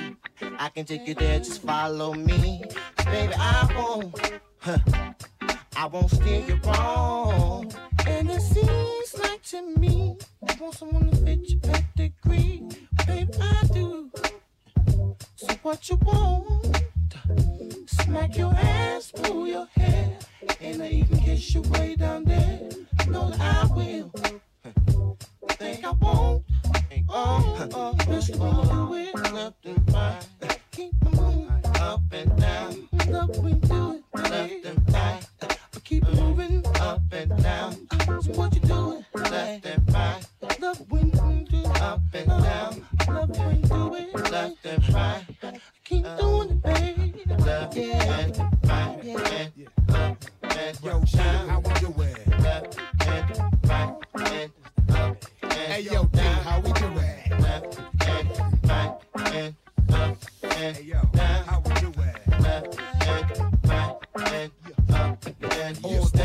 I 0.59 0.69
can 0.71 0.85
take 0.85 1.07
you 1.07 1.15
there. 1.15 1.39
Just 1.39 1.63
follow 1.63 2.13
me. 2.13 2.65
Baby, 3.05 3.35
I 3.37 3.73
won't. 3.79 4.41
Huh, 4.59 4.79
I 5.77 5.87
won't 5.87 6.11
steer 6.11 6.45
you 6.45 6.57
wrong. 6.65 7.73
And 8.09 8.29
it 8.29 8.43
seems 8.43 9.15
like 9.23 9.45
to 9.45 9.63
me 9.79 10.17
you 10.49 10.57
want 10.61 10.75
someone 10.75 11.09
to 11.09 11.17
fit 11.19 11.51
your 11.51 11.61
pedigree, 11.61 12.65
babe, 13.07 13.33
I 13.41 13.67
do. 13.73 14.11
So 15.37 15.55
what 15.63 15.89
you 15.89 16.01
want? 16.03 16.84
Smack 17.87 18.37
your 18.37 18.53
ass, 18.53 19.13
pull 19.13 19.47
your 19.47 19.67
hair, 19.77 20.19
and 20.61 20.83
I 20.83 20.89
even 20.89 21.19
kiss 21.19 21.55
you 21.55 21.63
way 21.63 21.97
down 21.97 22.25
there. 22.25 22.61
That 23.07 23.41
I 23.41 23.67
will. 23.75 24.11
Think 25.49 25.85
I 25.85 25.91
won't? 25.93 26.45
Oh, 27.09 27.69
oh, 27.75 27.95
Mr. 28.01 28.35
It 29.15 29.33
left 29.33 29.67
and 29.67 29.93
right. 29.93 30.59
Keep 30.73 30.95
it 31.03 31.15
moving 31.15 31.51
up 31.77 32.01
and 32.13 32.37
down. 32.37 32.89
Love 33.09 33.37
we 33.39 33.53
do 33.53 34.03
it 34.15 34.31
left 34.31 34.65
and 34.65 34.93
right. 34.93 35.23
Keep 35.85 36.09
moving 36.15 36.67
up 36.81 37.03
and 37.13 37.43
down. 37.43 37.89
So 38.23 38.33
what 38.33 38.55
you 38.55 38.61
doing 38.63 39.05
left 39.15 39.67
and 39.67 39.93
right? 39.93 40.23
Love 40.61 40.91
when 40.91 41.07
you 41.07 41.47
do 41.47 41.65
up 41.81 42.01
and 42.13 42.29
down. 42.29 42.87
Love 43.09 43.39
when 43.39 43.61
you 43.61 43.67
do 43.69 43.95
it 43.95 44.31
left 44.31 44.67
and 44.67 44.95
right. 44.95 45.25
Keep 45.85 46.05
doing 46.19 46.51
it, 46.51 46.61
uh, 46.65 46.73
baby. 46.73 47.25
Left 47.39 47.77
and 47.77 48.39
right. 48.65 49.01
Yeah. 49.05 49.69
Up 49.95 50.25
and 50.43 50.81
Yo, 50.83 51.01
down. 51.01 51.49
how 51.49 51.61
we 51.61 51.73
doing? 51.75 52.17
Left 52.41 52.79
and 53.07 53.39
right 53.65 53.97
and 54.33 54.53
up 54.97 55.17
and 55.43 55.53
Hey, 55.53 55.81
yo, 55.83 56.05
D, 56.05 56.19
how 56.21 56.61
we 56.61 56.73
doing? 56.73 57.41
left 57.41 57.79
and 58.09 58.29
right 58.65 58.97
and 59.35 59.55
up 59.93 60.19
and 60.43 60.77
Hey, 60.77 60.83
yo, 60.85 61.01
how 61.17 61.63
we 61.65 61.75
doing? 61.75 62.41
Left 62.41 62.79
and 62.81 63.61
right 63.65 64.21
and 64.33 64.95
up 64.95 65.27
and 65.27 65.79
All 65.85 66.07
day, 66.07 66.24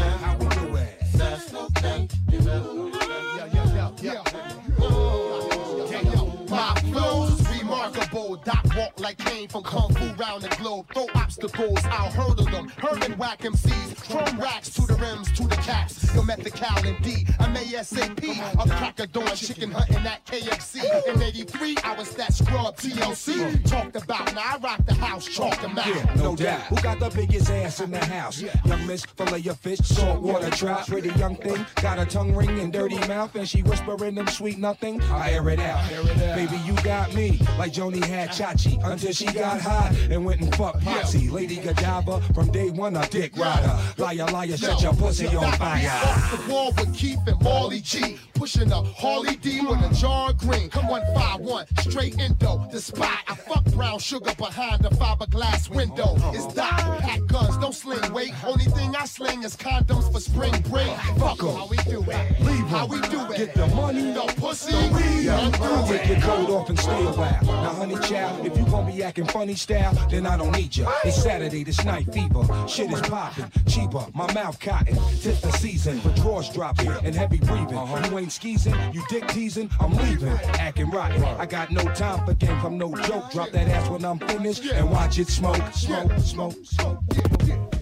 walk 8.80 9.00
like 9.00 9.18
Kane 9.18 9.48
from 9.48 9.64
Kung 9.64 9.94
Fu 9.94 10.06
round 10.14 10.44
the 10.44 10.56
globe. 10.56 10.86
Throw 10.94 11.08
obstacles, 11.16 11.80
I'll 11.86 12.12
hurdle 12.12 12.46
them. 12.46 12.70
Herman 12.78 13.18
whack 13.18 13.40
MCs, 13.40 13.96
from 14.06 14.40
racks 14.40 14.70
to 14.76 14.82
the 14.84 14.96
rims, 14.96 15.32
to 15.34 15.44
the 15.44 15.58
caps. 15.58 16.16
Yo, 16.16 16.24
met 16.24 16.42
the 16.44 16.50
Cal 16.50 16.78
and 16.86 17.02
D. 17.04 17.26
I'm 17.40 17.54
ASAP. 17.56 18.24
I'm 18.60 18.70
cracker 18.70 19.06
doing 19.08 19.36
chicken 19.36 19.72
hunting 19.72 20.06
at 20.08 20.26
KFC. 20.26 20.80
In 21.14 21.22
83, 21.22 21.78
I 21.84 21.94
was 21.96 22.12
that 22.16 22.34
scrub 22.34 22.78
TLC. 22.78 23.70
Talked 23.70 23.98
about, 23.98 24.34
now 24.34 24.42
I 24.46 24.58
rock 24.58 24.86
the 24.86 24.94
house, 24.94 25.26
chalk 25.28 25.60
them 25.62 25.78
out. 25.78 25.86
Yeah, 25.86 26.14
no 26.16 26.36
doubt. 26.36 26.62
Who 26.62 26.78
got 26.78 27.00
the 27.00 27.10
biggest 27.10 27.50
ass 27.50 27.82
in 27.82 27.92
the 27.92 28.04
house? 28.06 28.42
Yeah. 28.42 28.54
Young 28.66 28.88
Miss, 28.88 29.04
fillet 29.04 29.40
your 29.40 29.56
fish, 29.56 29.80
saltwater 29.80 30.50
trout. 30.52 30.88
Pretty 30.88 31.10
young 31.20 31.36
thing, 31.36 31.66
got 31.82 32.00
a 32.00 32.06
tongue 32.06 32.34
ring 32.34 32.60
and 32.60 32.72
dirty 32.72 33.00
mouth, 33.08 33.36
and 33.36 33.48
she 33.48 33.62
whispering 33.62 34.16
them 34.16 34.28
sweet 34.28 34.58
nothing. 34.58 35.02
I 35.04 35.34
air 35.34 35.50
it 35.50 35.60
out. 35.60 35.88
Baby, 36.36 36.58
you 36.66 36.74
got 36.84 37.14
me 37.14 37.42
like 37.58 37.74
Joanie 37.74 38.06
had 38.08 38.30
Chachi 38.30 38.69
until 38.84 39.12
she 39.12 39.26
got 39.26 39.62
hot 39.62 39.94
and 40.10 40.26
went 40.26 40.42
and 40.42 40.56
fucked 40.56 40.82
Potsy. 40.82 41.32
Lady 41.32 41.58
Godiva 41.58 42.22
from 42.34 42.52
day 42.52 42.70
one, 42.70 42.96
a 42.96 43.08
dick 43.08 43.36
rider. 43.38 43.78
Liar, 43.98 44.28
liar, 44.32 44.58
set 44.58 44.82
your 44.82 44.94
pussy 44.94 45.28
on 45.28 45.52
fire. 45.54 45.90
Off 45.90 46.46
the 46.46 46.52
wall 46.52 46.72
with 46.78 46.94
Keith 46.96 47.20
and 47.28 47.42
Marley 47.42 47.82
G. 47.82 48.18
Pushing 48.40 48.72
a 48.72 48.82
Harley 48.82 49.36
D 49.36 49.60
with 49.60 49.82
a 49.82 49.94
jar 49.94 50.30
of 50.30 50.38
green. 50.38 50.70
Come 50.70 50.88
151, 50.88 51.66
straight 51.82 52.18
indo. 52.18 52.66
The 52.72 52.80
spot. 52.80 53.20
I 53.28 53.36
fuck 53.36 53.66
brown 53.74 54.00
sugar 54.00 54.34
behind 54.36 54.82
the 54.82 54.92
fiberglass 54.92 55.70
window. 55.70 56.16
It's 56.34 56.48
Doc. 56.54 56.70
Pack 57.02 57.26
guns, 57.28 57.58
don't 57.58 57.76
sling 57.76 58.14
weight. 58.14 58.32
Only 58.46 58.64
thing 58.64 58.96
I 58.96 59.04
sling 59.04 59.44
is 59.44 59.58
condoms 59.58 60.10
for 60.10 60.22
spring 60.22 60.54
break. 60.70 60.88
Fuck 61.18 61.44
'em. 61.44 61.54
How 61.54 61.68
we 61.68 61.76
do 61.84 62.02
it? 62.02 62.40
Leave. 62.40 62.66
How 62.70 62.86
we 62.86 63.02
do 63.10 63.20
it? 63.30 63.38
Get 63.38 63.56
the 63.56 63.68
money. 63.76 64.04
No 64.04 64.26
pussy. 64.28 64.74
We 64.94 65.26
Yeah, 65.26 65.50
do 65.50 65.88
take 65.98 66.08
your 66.08 66.22
coat 66.22 66.50
off 66.50 66.70
and 66.70 66.80
stay 66.80 67.06
a 67.06 67.12
while. 67.12 67.44
Now, 67.44 67.74
honey 67.74 67.98
child, 68.08 68.46
if 68.46 68.58
you 68.58 68.64
gonna 68.66 68.90
be 68.90 69.04
acting 69.04 69.26
funny 69.28 69.56
style, 69.56 69.94
then 70.10 70.26
I 70.26 70.38
don't 70.38 70.56
need 70.56 70.78
ya. 70.78 70.90
It's 71.04 71.22
Saturday, 71.22 71.66
this 71.66 71.84
night 71.84 72.12
fever. 72.14 72.44
Shit 72.70 72.90
is 72.90 73.02
popping, 73.02 73.52
cheaper, 73.68 74.06
my 74.14 74.32
mouth 74.34 74.58
cotton. 74.62 74.98
tip 75.22 75.42
the 75.42 75.52
season 75.58 76.00
for 76.00 76.10
drawers 76.22 76.48
dropping 76.50 76.90
and 77.04 77.14
heavy 77.14 77.40
breathing. 77.40 77.78
Uh-huh. 77.78 78.08
You 78.10 78.20
ain't 78.20 78.29
skeezing, 78.30 78.76
you 78.94 79.04
dick 79.10 79.28
teasing, 79.28 79.70
I'm 79.80 79.96
leaving. 79.96 80.30
Acting 80.60 80.92
rotten, 80.92 81.24
I 81.24 81.46
got 81.46 81.72
no 81.72 81.84
time 81.94 82.26
for 82.26 82.34
games, 82.34 82.64
I'm 82.64 82.78
no 82.78 82.94
joke. 82.96 83.32
Drop 83.32 83.52
that 83.52 83.68
ass 83.68 83.90
when 83.90 84.06
I'm 84.06 84.20
finished 84.20 84.66
and 84.66 84.90
watch 84.92 85.20
it 85.20 85.28
smoke, 85.28 85.62
smoke, 85.74 86.12
smoke, 86.20 86.56
smoke. 86.64 87.79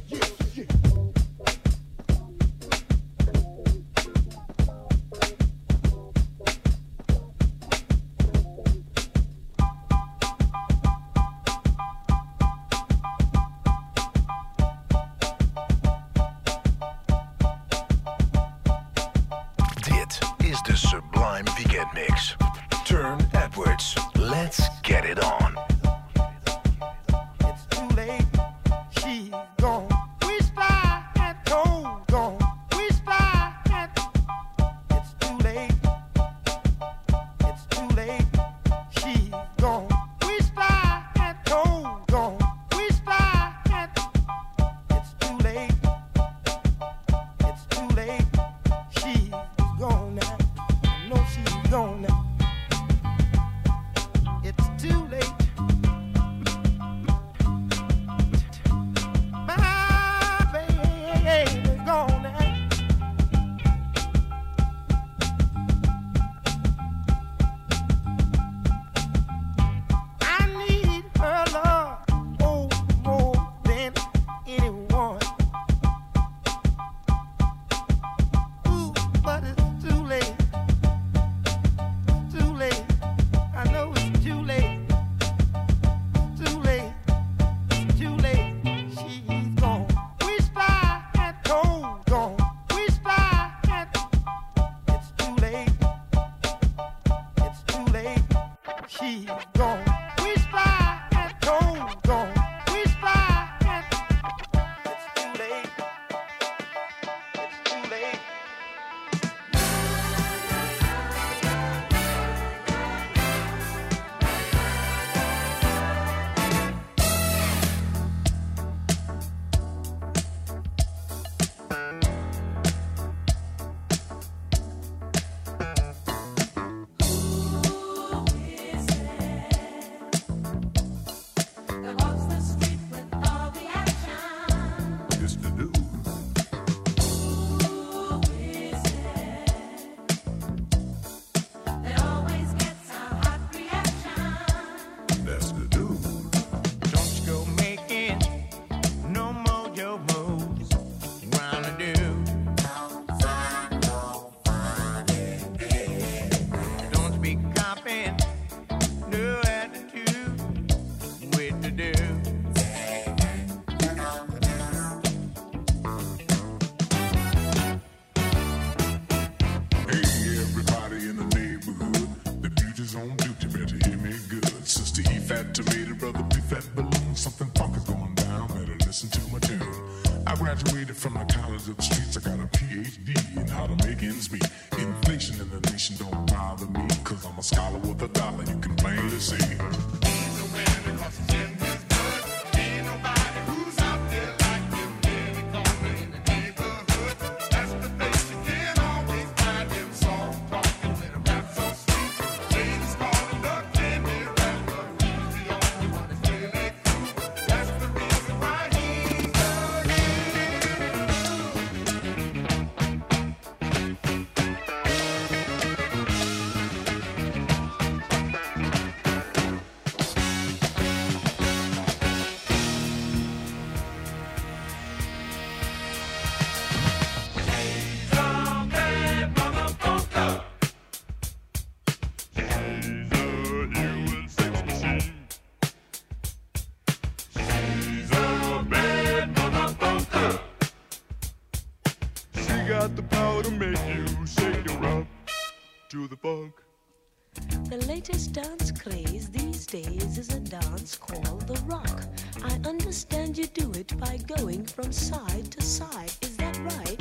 latest 248.07 248.31
dance 248.31 248.71
craze 248.71 249.27
these 249.31 249.65
days 249.65 250.17
is 250.17 250.29
a 250.33 250.39
dance 250.39 250.97
called 250.97 251.45
the 251.45 251.59
rock. 251.65 252.03
I 252.41 252.53
understand 252.65 253.37
you 253.37 253.47
do 253.47 253.69
it 253.71 253.97
by 253.97 254.17
going 254.37 254.65
from 254.65 254.93
side 254.93 255.51
to 255.51 255.61
side, 255.61 256.11
is 256.21 256.37
that 256.37 256.57
right? 256.59 256.97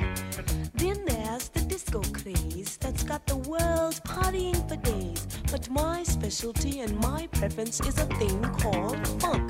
Then 0.74 1.04
there's 1.04 1.48
the 1.50 1.60
disco 1.60 2.02
craze 2.12 2.76
that's 2.78 3.04
got 3.04 3.24
the 3.26 3.36
world 3.36 4.00
partying 4.04 4.68
for 4.68 4.76
days. 4.76 5.28
But 5.48 5.70
my 5.70 6.02
specialty 6.02 6.80
and 6.80 6.98
my 6.98 7.28
preference 7.28 7.80
is 7.82 7.98
a 7.98 8.06
thing 8.18 8.42
called 8.42 9.06
funk. 9.20 9.45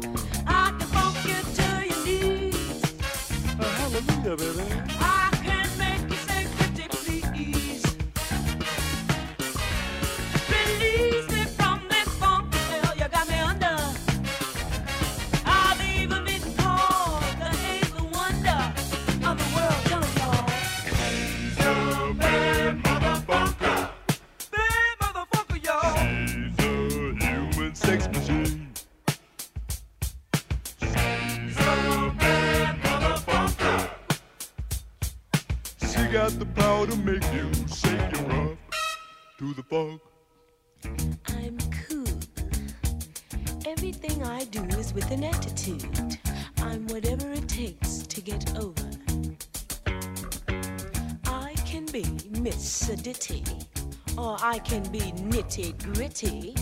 or 54.18 54.36
I 54.40 54.58
can 54.58 54.82
be 54.90 55.00
nitty 55.00 55.94
gritty. 55.94 56.54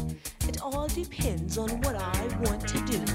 It 0.49 0.63
all 0.63 0.89
depends 0.89 1.59
on 1.59 1.71
what 1.83 1.97
I 1.97 2.27
want 2.43 2.67
to 2.69 2.81
do. 2.85 3.14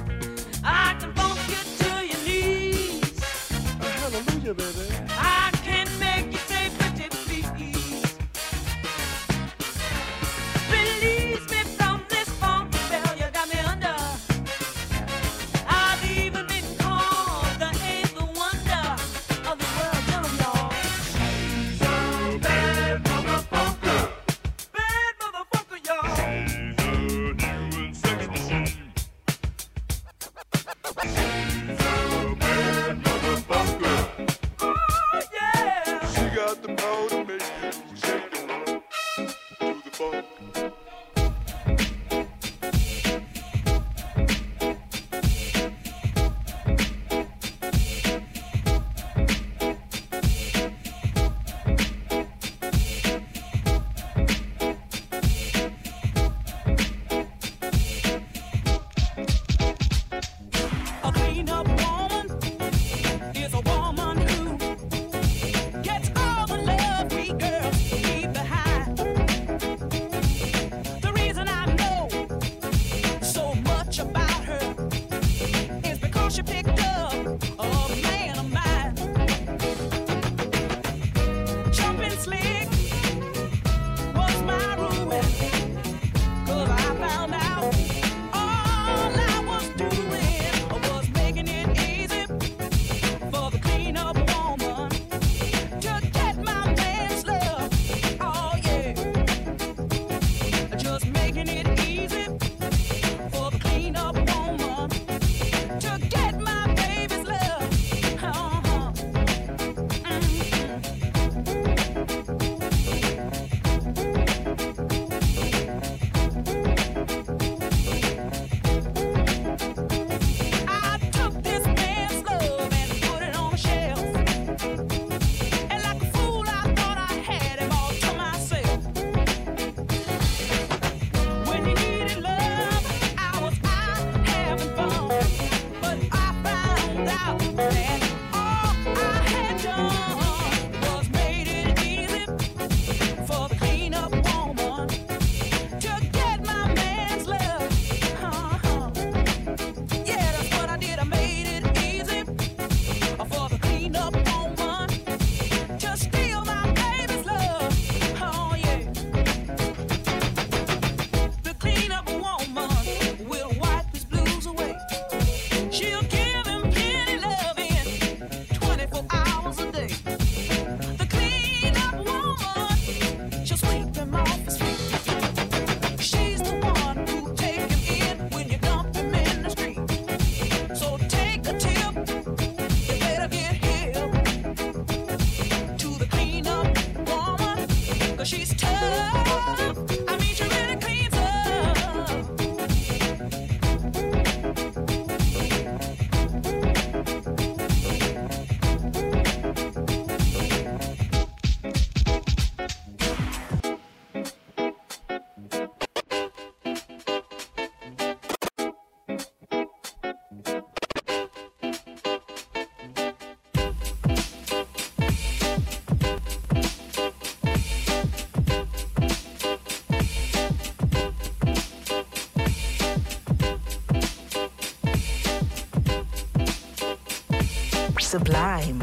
Sublime. 228.09 228.78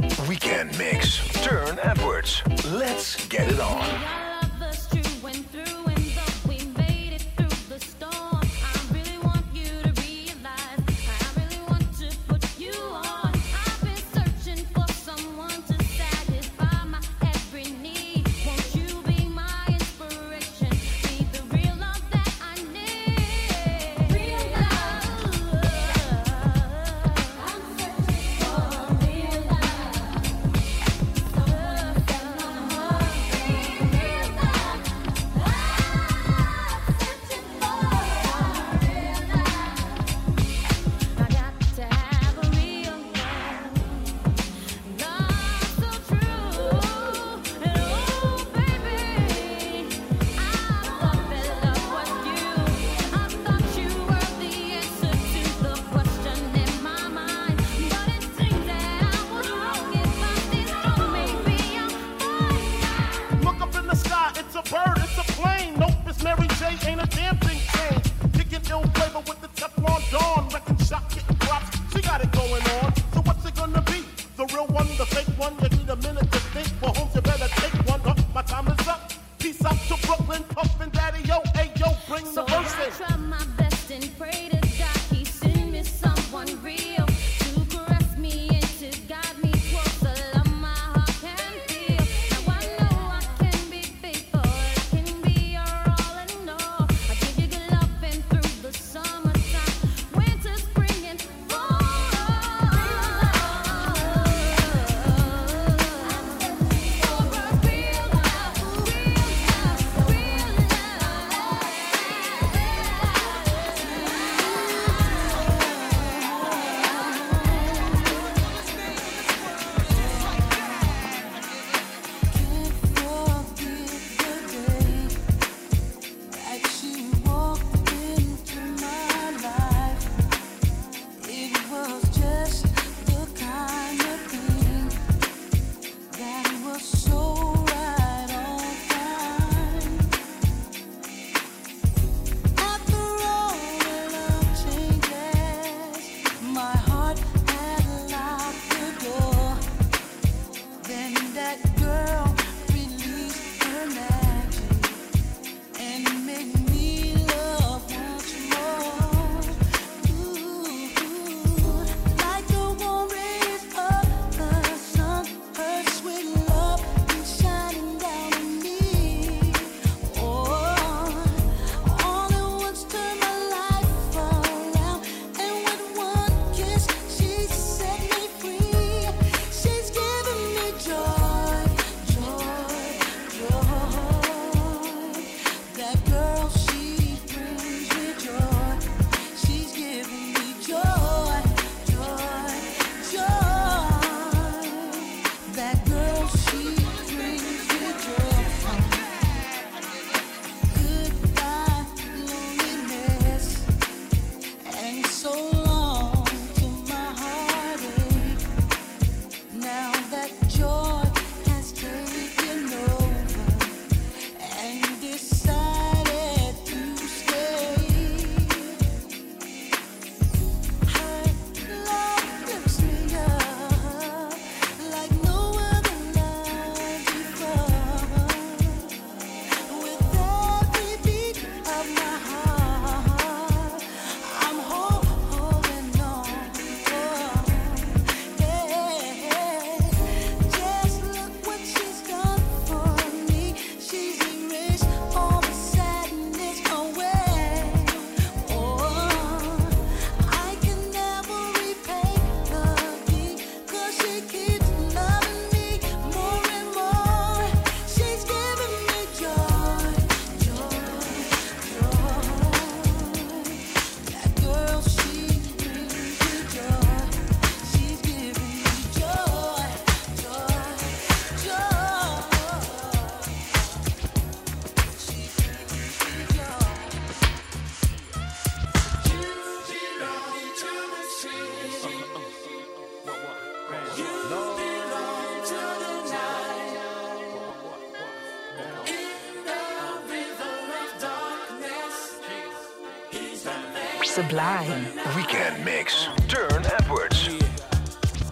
Man. 294.56 294.86
Sublime. 294.86 295.16
Weekend 295.16 295.64
Mix. 295.64 296.08
Turne 296.28 296.64
Edwards. 296.78 297.28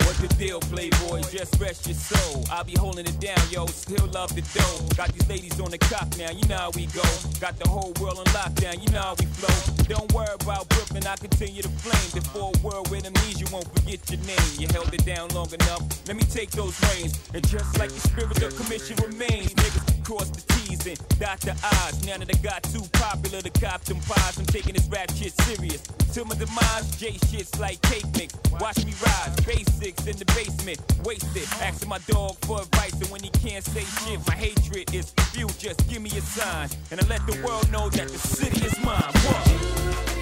What 0.05 0.17
the 0.17 0.35
deal, 0.39 0.61
play 0.61 0.89
Playboy, 0.89 1.23
just 1.31 1.61
rest 1.61 1.87
your 1.87 1.97
soul. 1.97 2.45
I'll 2.51 2.65
be 2.65 2.75
holding 2.79 3.05
it 3.07 3.19
down, 3.21 3.41
yo. 3.51 3.67
Still 3.67 4.07
love 4.07 4.35
the 4.35 4.43
dough. 4.57 4.97
Got 4.97 5.13
these 5.13 5.29
ladies 5.29 5.61
on 5.61 5.71
the 5.71 5.79
cop 5.79 6.17
now, 6.17 6.31
you 6.31 6.47
know 6.49 6.57
how 6.57 6.71
we 6.71 6.87
go. 6.87 7.05
Got 7.41 7.59
the 7.59 7.69
whole 7.69 7.93
world 8.01 8.19
on 8.19 8.25
lockdown, 8.27 8.83
you 8.83 8.89
know 8.91 9.01
how 9.01 9.15
we 9.19 9.27
flow. 9.27 9.75
Don't 9.85 10.11
worry 10.15 10.33
about 10.41 10.69
Brooklyn, 10.69 11.07
I 11.07 11.17
continue 11.17 11.63
to 11.63 11.69
flame. 11.69 12.09
The 12.15 12.25
a 12.39 12.65
world 12.65 12.91
with 12.91 13.05
amnesia, 13.05 13.45
won't 13.53 13.69
forget 13.77 14.01
your 14.11 14.21
name. 14.25 14.51
You 14.59 14.69
held 14.73 14.95
it 14.95 15.05
down 15.05 15.29
long 15.31 15.53
enough. 15.53 15.83
Let 16.07 16.17
me 16.17 16.23
take 16.23 16.51
those 16.53 16.81
reins. 16.89 17.21
And 17.35 17.47
just 17.49 17.79
like 17.79 17.91
the 17.91 18.01
spirit 18.01 18.43
of 18.43 18.57
commission 18.57 18.97
remains, 18.97 19.53
niggas 19.53 20.05
cross 20.05 20.31
the 20.31 20.41
T's 20.55 20.87
and 20.87 21.04
the 21.19 21.57
I's. 21.63 22.05
Now 22.07 22.19
that 22.19 22.29
I 22.29 22.39
got 22.43 22.63
too 22.65 22.83
popular 22.93 23.41
to 23.41 23.51
cop 23.51 23.83
them 23.85 23.99
pies, 24.01 24.39
I'm 24.39 24.47
taking 24.47 24.75
this 24.75 24.87
rap 24.89 25.11
shit 25.13 25.33
serious. 25.43 25.83
Till 26.13 26.25
my 26.25 26.35
demise, 26.35 26.97
J 26.97 27.19
shit's 27.29 27.59
like 27.59 27.81
cake 27.83 28.07
mix. 28.17 28.35
Watch 28.61 28.85
me 28.85 28.93
rise, 29.03 29.35
basics 29.45 30.07
in 30.07 30.17
the 30.17 30.25
basement, 30.27 30.81
wasted. 31.05 31.45
Asking 31.61 31.89
my 31.89 31.99
dog 32.07 32.37
for 32.47 32.63
advice, 32.63 32.95
and 32.95 33.11
when 33.11 33.23
he 33.23 33.31
can't 33.31 33.65
say 33.65 33.85
shit, 34.05 34.21
my 34.27 34.35
hatred 34.35 34.93
is 34.95 35.13
few. 35.33 35.49
Just 35.59 35.89
give 35.89 36.03
me 36.03 36.11
a 36.11 36.21
sign, 36.21 36.69
and 36.91 37.01
I 37.01 37.07
let 37.07 37.27
the 37.27 37.41
world 37.45 37.71
know 37.71 37.89
that 37.91 38.09
the 38.09 38.19
city 38.19 38.65
is 38.65 38.79
mine. 38.85 39.03
What? 39.25 40.14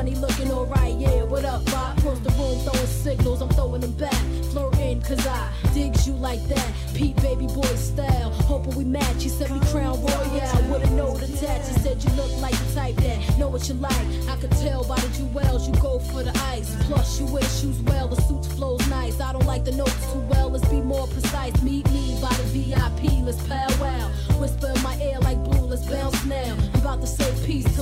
Money 0.00 0.14
looking 0.16 0.50
alright, 0.50 0.94
yeah. 0.98 1.22
What 1.24 1.44
up, 1.44 1.62
Bob? 1.66 1.98
Across 1.98 2.20
the 2.20 2.30
room, 2.30 2.58
throwing 2.60 2.86
signals, 2.86 3.42
I'm 3.42 3.50
throwing 3.50 3.82
them 3.82 3.92
back. 3.92 4.22
Flirting, 4.50 5.02
cause 5.02 5.26
I 5.26 5.52
digs 5.74 6.06
you 6.06 6.14
like 6.14 6.42
that. 6.48 6.68
Pete 6.94 7.16
baby 7.16 7.46
boy 7.46 7.74
style, 7.76 8.30
hoping 8.48 8.74
we 8.76 8.84
match. 8.84 9.24
You 9.24 9.28
sent 9.28 9.52
me 9.52 9.60
crown 9.68 10.00
royal. 10.00 10.70
with 10.70 10.88
a 10.88 10.90
note 10.92 11.20
attached. 11.22 11.68
You 11.70 11.78
said 11.84 12.02
you 12.02 12.10
look 12.12 12.32
like 12.40 12.56
the 12.64 12.74
type 12.74 12.96
that 12.96 13.38
know 13.38 13.48
what 13.48 13.68
you 13.68 13.74
like. 13.74 14.06
I 14.26 14.36
could 14.40 14.52
tell 14.52 14.84
by 14.84 14.98
the 15.00 15.08
jewels 15.18 15.68
you 15.68 15.74
go 15.74 15.98
for 15.98 16.22
the 16.22 16.32
ice. 16.46 16.74
Plus, 16.86 17.20
you 17.20 17.26
wear 17.26 17.42
shoes 17.42 17.78
well, 17.82 17.99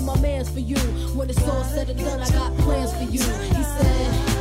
my 0.09 0.21
mans 0.21 0.49
for 0.49 0.61
you. 0.61 0.79
When 1.15 1.29
it's 1.29 1.43
all 1.43 1.65
said 1.65 1.91
and 1.91 1.99
done, 1.99 2.21
I 2.21 2.31
got 2.31 2.57
plans 2.59 2.93
for 2.95 3.05
you. 3.05 3.21
He 3.21 3.63
said. 3.63 4.38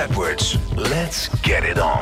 Edwards. 0.00 0.56
Let's 0.74 1.28
get 1.42 1.62
it 1.62 1.78
on. 1.78 1.99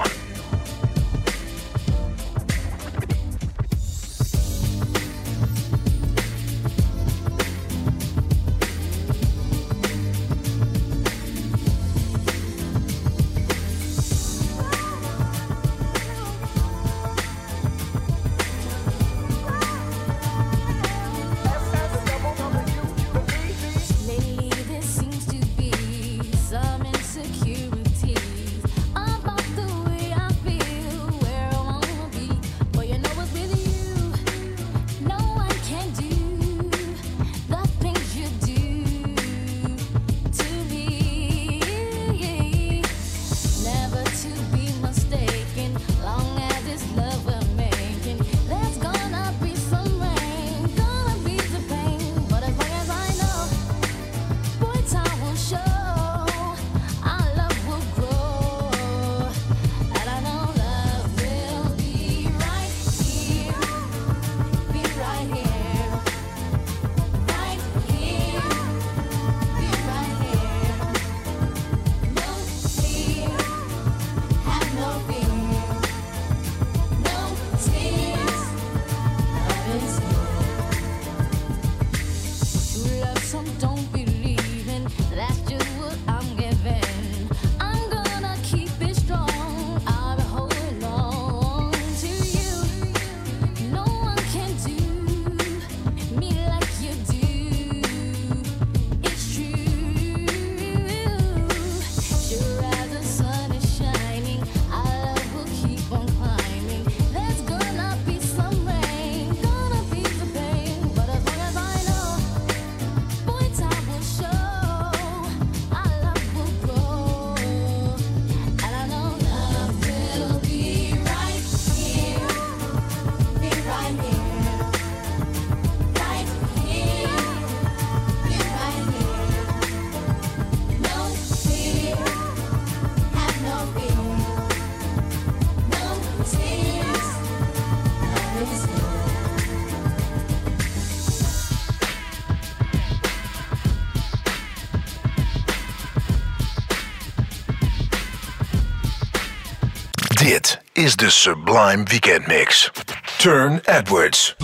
de 150.99 151.11
Sublime 151.11 151.84
Weekend 151.84 152.26
Mix. 152.26 152.70
Turne 153.18 153.61
Edwards. 153.64 154.36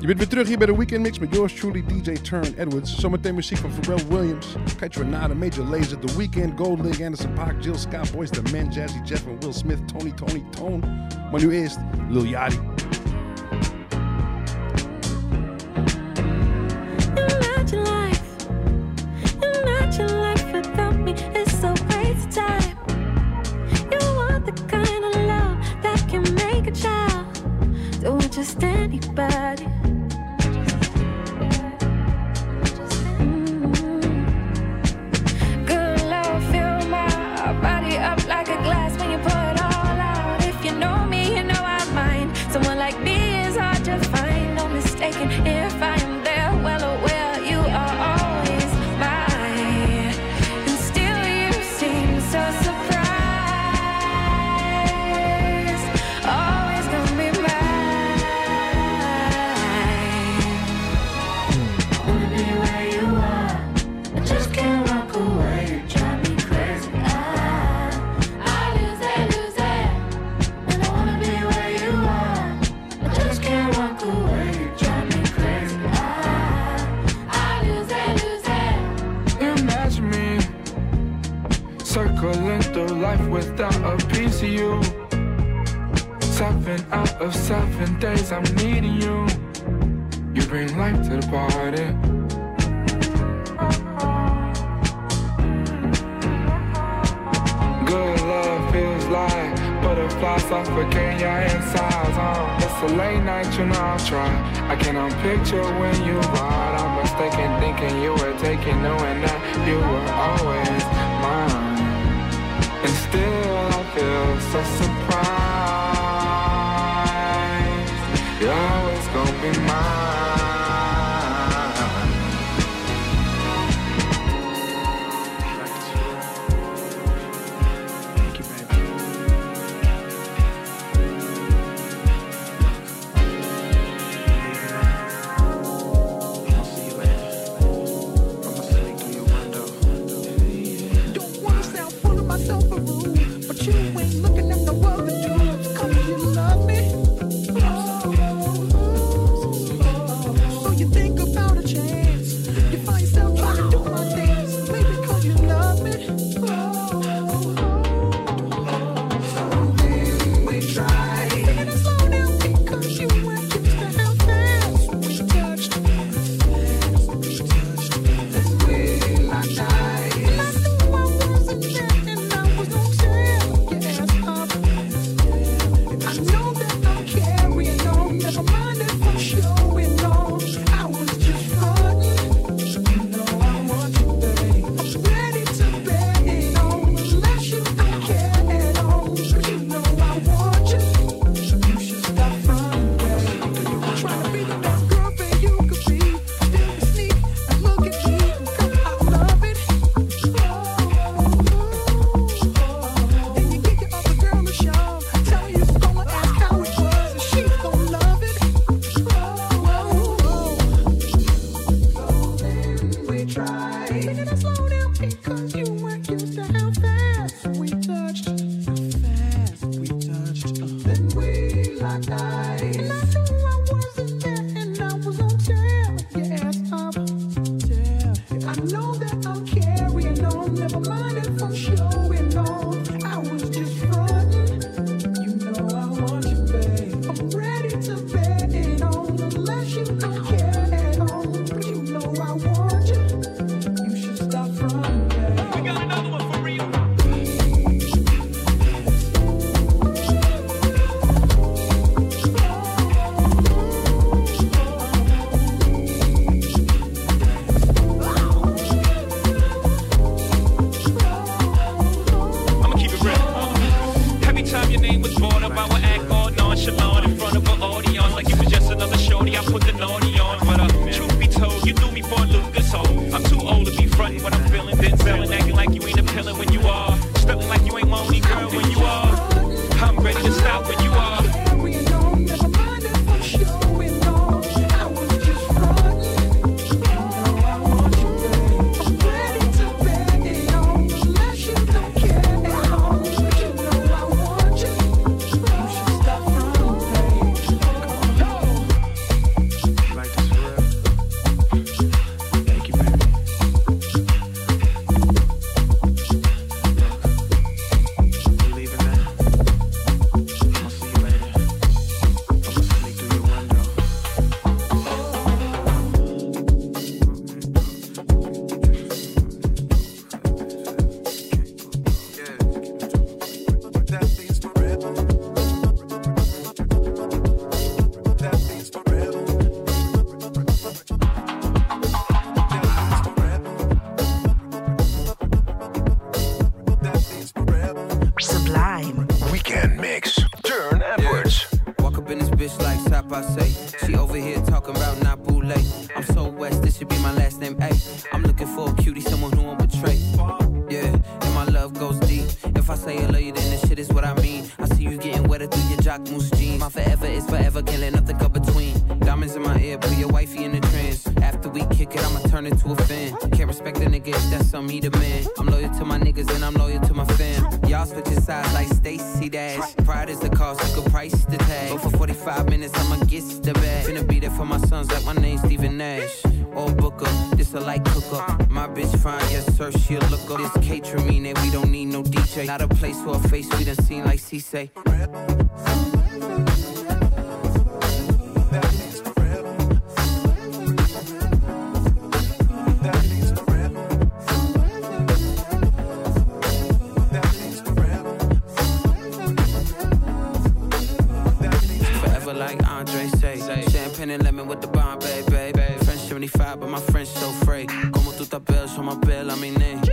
Je 0.00 0.06
bent 0.06 0.18
weer 0.18 0.28
terug 0.28 0.46
hier 0.46 0.58
bij 0.58 0.66
de 0.66 0.76
Weekend 0.76 1.02
Mix 1.02 1.18
met 1.18 1.34
yours 1.34 1.54
truly 1.54 1.84
DJ 1.86 2.12
Turne 2.12 2.52
Edwards. 2.56 2.98
Zometeen 2.98 3.34
muziek 3.34 3.58
van 3.58 3.70
Pharrell 3.72 4.06
Williams, 4.08 4.46
Pat 4.78 4.94
Renata, 4.94 5.34
Major 5.34 5.64
Lazer, 5.64 5.98
The 5.98 6.16
Weeknd, 6.16 6.52
GoldLink, 6.56 7.02
Anderson 7.02 7.32
.Paak, 7.32 7.54
Jill 7.60 7.78
Scott, 7.78 8.12
Boyz 8.12 8.30
II 8.30 8.52
Men, 8.52 8.72
Jazzy 8.72 9.00
Jeff 9.04 9.26
and 9.26 9.42
Will 9.42 9.52
Smith, 9.52 9.78
Tony, 9.86 10.12
Tony, 10.12 10.44
Tone. 10.50 11.06
Maar 11.30 11.40
nu 11.40 11.50
eerst 11.50 11.78
Lil 12.08 12.24
Yachty. 12.24 12.75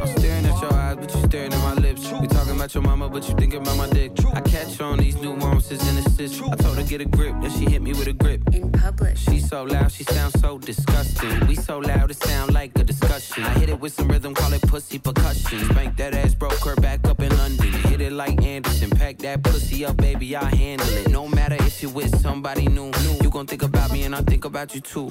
I'm 0.02 0.08
staring 0.18 0.46
at 0.46 0.62
your 0.62 0.74
eyes, 0.74 0.98
but 0.98 1.14
you're 1.14 1.24
staring 1.24 1.54
at 1.54 1.60
my 1.60 1.74
lips. 1.74 2.12
We 2.12 2.28
talking 2.28 2.56
about 2.56 2.74
your 2.74 2.84
mama, 2.84 3.10
but 3.10 3.28
you 3.28 3.36
thinking 3.36 3.62
about 3.62 3.78
my 3.78 3.90
dick. 3.90 4.12
I 4.34 4.42
catch 4.42 4.80
on 4.80 4.98
these 5.00 5.16
nuances 5.16 5.82
and 5.88 6.00
assists. 6.00 6.42
I 6.42 6.56
told 6.56 6.78
her 6.78 6.84
get 6.84 7.02
a 7.02 7.06
grip, 7.06 7.36
then 7.42 7.52
she 7.52 7.66
hit 7.66 7.82
me 7.82 7.92
with 7.92 8.08
a 8.08 8.14
grip. 8.14 8.42
In 8.54 8.72
public. 8.72 9.18
She 9.18 9.40
so 9.40 9.64
loud, 9.64 9.92
she 9.92 10.04
sounds 10.04 10.40
so 10.40 10.58
disgusting. 10.58 11.48
We 11.48 11.56
so 11.56 11.80
loud, 11.80 12.12
it 12.12 12.18
sound 12.18 12.54
like 12.54 12.78
a 12.80 12.84
discussion. 12.84 13.44
I 13.44 13.54
hit 13.60 13.70
it 13.70 13.80
with 13.80 13.94
some 13.94 14.08
rhythm, 14.08 14.34
call 14.34 14.54
it 14.54 14.62
pussy 14.64 15.00
percussion. 15.00 15.60
Spank 15.70 15.98
that 15.98 16.14
ass, 16.14 16.34
broke 16.34 16.64
her 16.66 16.76
back 16.76 17.06
up 17.08 17.20
in 17.22 17.36
London. 17.38 17.72
Hit 17.90 18.02
it 18.02 18.14
like 18.14 18.42
Anderson, 18.44 18.90
pack 18.92 19.18
that 19.20 19.44
pussy 19.44 19.86
up, 19.86 19.98
baby, 19.98 20.36
I 20.36 20.46
handle 20.56 20.88
it. 20.90 21.10
No 21.10 21.28
matter 21.28 21.56
if 21.60 21.82
you 21.82 21.90
with 21.90 22.18
somebody 22.22 22.68
new, 22.68 22.92
you 23.22 23.30
gon' 23.30 23.48
think 23.48 23.64
about 23.64 23.92
me 23.92 24.04
and 24.04 24.16
I 24.16 24.22
think 24.22 24.46
about 24.46 24.74
you 24.74 24.82
too. 24.82 25.10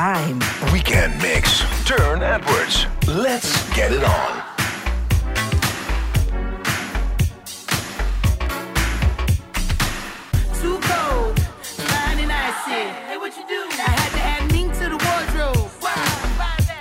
time. 0.02 0.40
Weekend 0.72 1.14
Mix. 1.22 1.62
Turne 1.84 2.22
Edwards. 2.22 2.86
Let's 3.06 3.50
get 3.76 3.92
it 3.92 4.02
on. 4.02 4.32
Too 10.60 10.78
cold, 10.90 11.38
fine 11.92 12.18
and 12.18 12.32
icy. 12.32 12.82
Hey, 13.08 13.16
what 13.22 13.32
you 13.38 13.46
do? 13.46 13.60
I 13.86 13.90
had 14.00 14.10
to 14.16 14.22
add 14.32 14.42
mink 14.50 14.72
to 14.80 14.86
the 14.94 14.98
wardrobe. 15.06 15.70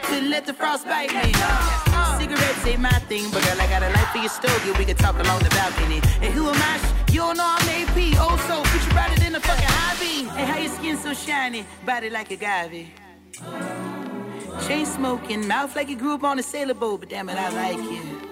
Couldn't 0.01 0.31
let 0.31 0.47
the 0.47 0.53
frost 0.53 0.85
bite 0.85 1.13
me. 1.13 1.31
Uh. 1.35 2.17
Cigarettes 2.17 2.65
ain't 2.65 2.81
my 2.81 2.97
thing, 3.09 3.29
but 3.31 3.43
girl, 3.45 3.61
I 3.61 3.67
got 3.67 3.83
a 3.83 3.89
light 3.97 4.09
for 4.13 4.21
your 4.25 4.33
stogie. 4.39 4.71
We 4.79 4.85
can 4.85 4.97
talk 4.97 5.17
along 5.23 5.39
the 5.47 5.53
balcony. 5.61 6.01
And 6.23 6.33
who 6.33 6.49
am 6.49 6.59
I? 6.71 6.75
You 7.11 7.19
don't 7.19 7.37
know 7.37 7.45
I'm 7.45 7.69
AP. 7.69 7.97
Oh, 8.17 8.35
so 8.47 8.63
put 8.71 8.81
you 8.83 8.91
brighter 8.93 9.19
than 9.23 9.35
a 9.35 9.39
fucking 9.39 9.73
hobby. 9.79 10.17
And 10.39 10.49
how 10.49 10.57
your 10.57 10.71
skin 10.71 10.97
so 10.97 11.13
shiny, 11.13 11.65
body 11.85 12.09
like 12.09 12.31
a 12.31 12.37
Gavi. 12.37 12.87
Chain 14.67 14.85
smoking, 14.85 15.47
mouth 15.47 15.75
like 15.75 15.89
you 15.89 15.97
grew 15.97 16.13
up 16.13 16.23
on 16.23 16.39
a 16.39 16.43
sailboat, 16.43 16.99
but 17.01 17.09
damn 17.09 17.29
it, 17.29 17.37
I 17.37 17.49
like 17.49 17.79
it. 17.79 18.31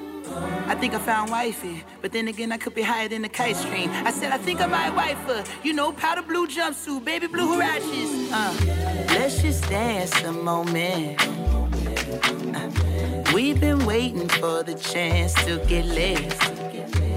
I 0.68 0.76
think 0.76 0.94
I 0.94 1.00
found 1.00 1.32
wifey, 1.32 1.84
but 2.02 2.12
then 2.12 2.28
again, 2.28 2.52
I 2.52 2.58
could 2.58 2.76
be 2.76 2.84
higher 2.84 3.08
than 3.08 3.24
the 3.24 3.30
kite 3.30 3.56
stream. 3.56 3.90
I 3.90 4.12
said, 4.12 4.32
I 4.32 4.38
think 4.38 4.62
I 4.62 4.68
might 4.68 4.96
wife 4.96 5.18
her. 5.26 5.44
You 5.64 5.74
know, 5.74 5.92
powder 5.92 6.22
blue 6.22 6.48
jumpsuit, 6.48 7.04
baby 7.04 7.28
blue 7.28 7.56
huaraches. 7.56 8.30
Uh, 8.32 8.54
let's 9.16 9.42
just 9.42 9.68
dance 9.70 10.22
a 10.24 10.32
moment. 10.32 11.20
Uh, 12.56 13.32
we've 13.34 13.60
been 13.60 13.86
waiting 13.86 14.28
for 14.28 14.62
the 14.62 14.76
chance 14.76 15.34
to 15.46 15.58
get 15.68 15.86
lit. 15.86 16.20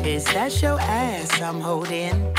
Is 0.06 0.24
that 0.32 0.60
your 0.62 0.80
ass 0.80 1.40
I'm 1.40 1.60
holding? 1.60 2.34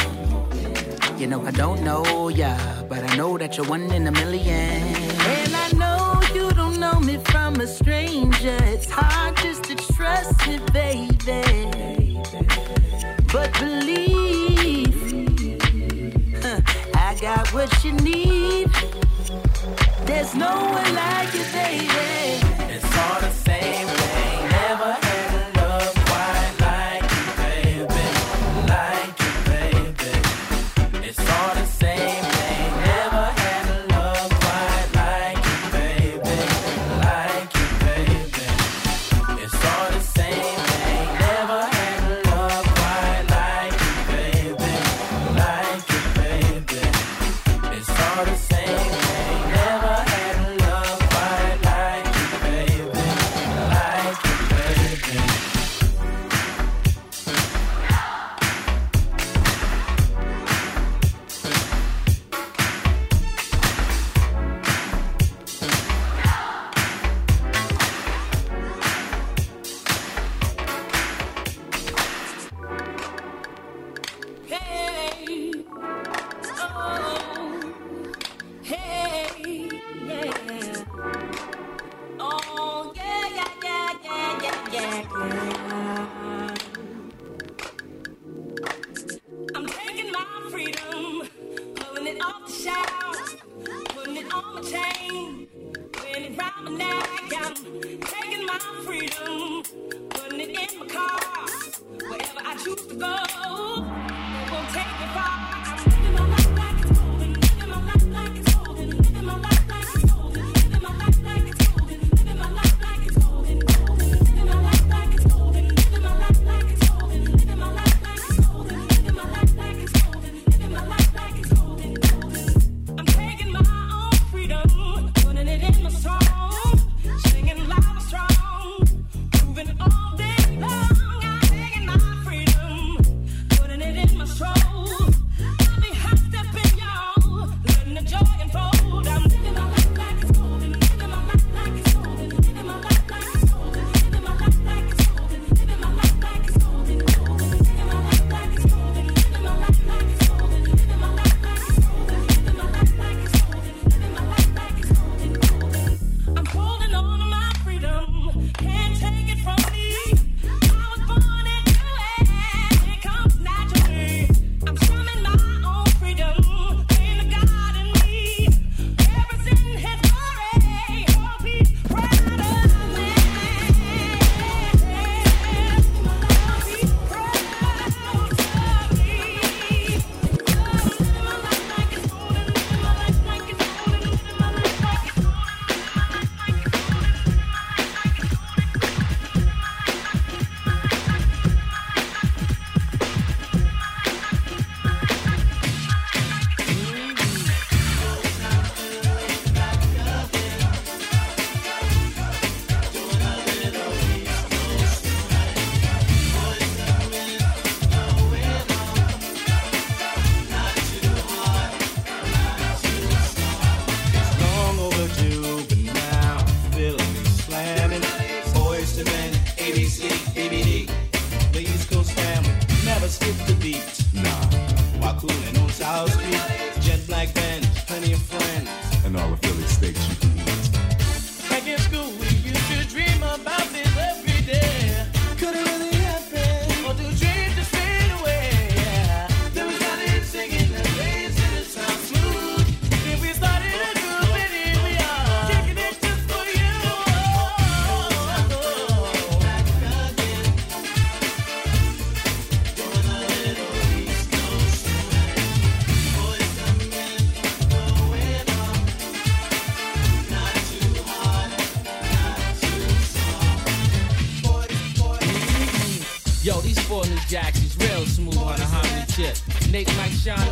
You 1.17 1.27
know, 1.27 1.45
I 1.45 1.51
don't 1.51 1.83
know 1.83 2.29
ya, 2.29 2.57
but 2.89 3.03
I 3.03 3.15
know 3.15 3.37
that 3.37 3.55
you're 3.55 3.67
one 3.67 3.91
in 3.91 4.07
a 4.07 4.11
million. 4.11 4.47
And 4.49 5.55
I 5.55 5.71
know 5.73 6.19
you 6.33 6.52
know 6.83 6.99
me 6.99 7.17
from 7.31 7.55
a 7.61 7.67
stranger. 7.67 8.57
It's 8.73 8.89
hard 8.89 9.37
just 9.37 9.63
to 9.69 9.75
trust 9.93 10.39
it, 10.47 10.63
baby. 10.73 12.19
But 13.31 13.49
believe, 13.63 14.97
huh, 16.43 16.61
I 17.07 17.09
got 17.21 17.53
what 17.53 17.71
you 17.85 17.93
need. 18.11 18.69
There's 20.07 20.35
no 20.35 20.53
one 20.79 20.91
like 21.01 21.33
you, 21.37 21.45
baby. 21.61 22.09
It's 22.75 22.91
all 23.03 23.19
the 23.21 23.33
same 23.47 23.87
thing. 23.87 24.49
never 24.49 25.02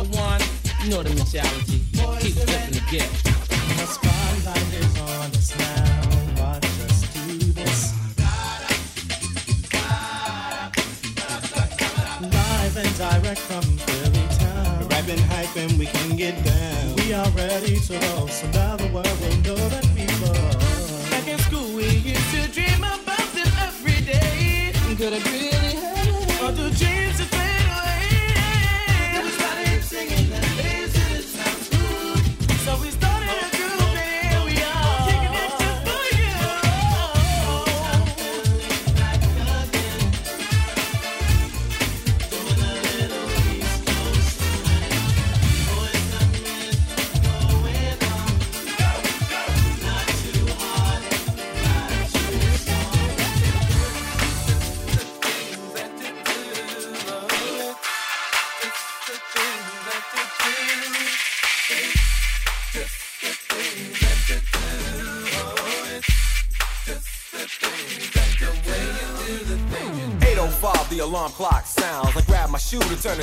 Mike 0.02 0.14
one, 0.16 0.40
you 0.82 0.90
know 0.90 1.02
the 1.02 1.14
mentality. 1.14 1.80
Keep 1.92 2.34
flipping 2.34 2.72
the 2.72 2.82
gift. 2.90 3.24
The 3.24 3.86
spotlight 3.86 4.74
is 4.74 5.00
on 5.00 5.30
us 5.30 5.56
now. 5.58 6.42
Watch 6.42 6.64
us 6.64 7.02
do 7.14 7.38
this. 7.52 7.94
Live 12.20 12.76
and 12.76 12.96
direct 12.98 13.40
from 13.40 13.62
Philly 13.62 14.26
town. 14.38 14.88
Rapping, 14.88 15.22
hyping, 15.30 15.78
we 15.78 15.86
can 15.86 16.16
get 16.16 16.42
down. 16.44 16.96
We 16.96 17.12
are 17.12 17.30
ready 17.30 17.78
to 17.78 17.92
roll, 17.92 18.28
so 18.28 18.46
now 18.50 18.76
the 18.76 18.88
world 18.88 19.06
will 19.20 19.36
know 19.46 19.68
that 19.68 19.86
we 19.94 20.06
flow. 20.18 21.10
Back 21.10 21.28
in 21.28 21.38
school, 21.38 21.76
we 21.76 21.84
used 21.84 22.30
to 22.34 22.48
dream 22.50 22.82
about 22.82 23.36
it 23.36 23.52
every 23.62 24.00
day. 24.04 24.72
Could 24.96 25.12
have 25.12 25.32
really 25.32 25.74
had 25.76 26.06
it. 26.08 26.42
All 26.42 26.52
the 26.52 26.70
dreams 26.70 27.31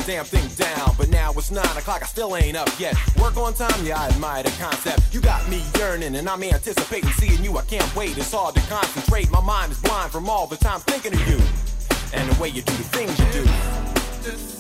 damn 0.10 0.26
thing 0.26 0.48
down. 0.56 0.96
But 0.98 1.10
now 1.10 1.32
it's 1.34 1.52
nine 1.52 1.78
o'clock, 1.78 2.02
I 2.02 2.06
still 2.06 2.36
ain't 2.36 2.58
up 2.58 2.70
yet. 2.80 2.96
Work 3.22 3.38
on 3.38 3.54
time, 3.54 3.86
yeah, 3.86 4.02
I 4.02 4.08
admire 4.08 4.42
the 4.42 4.50
concept. 4.60 5.14
You 5.14 5.22
got 5.22 5.48
me 5.50 5.62
yearning, 5.78 6.16
and 6.16 6.28
I'm 6.28 6.42
anticipating 6.42 7.12
seeing 7.12 7.44
you. 7.44 7.58
I 7.60 7.62
can't 7.62 7.96
wait, 7.96 8.18
it's 8.18 8.32
hard 8.32 8.56
to 8.56 8.62
concentrate. 8.62 9.30
My 9.30 9.42
mind 9.42 9.72
is 9.72 9.80
blind 9.80 10.12
from 10.12 10.28
all 10.28 10.48
the 10.48 10.58
time 10.58 10.80
thinking 10.82 11.14
of 11.14 11.28
you. 11.28 11.40
And 12.18 12.28
the 12.28 12.42
way 12.42 12.50
you 12.50 12.64
do 12.64 12.74
the 12.74 12.84
things 12.86 13.20
you 13.20 13.44
do. 13.44 14.59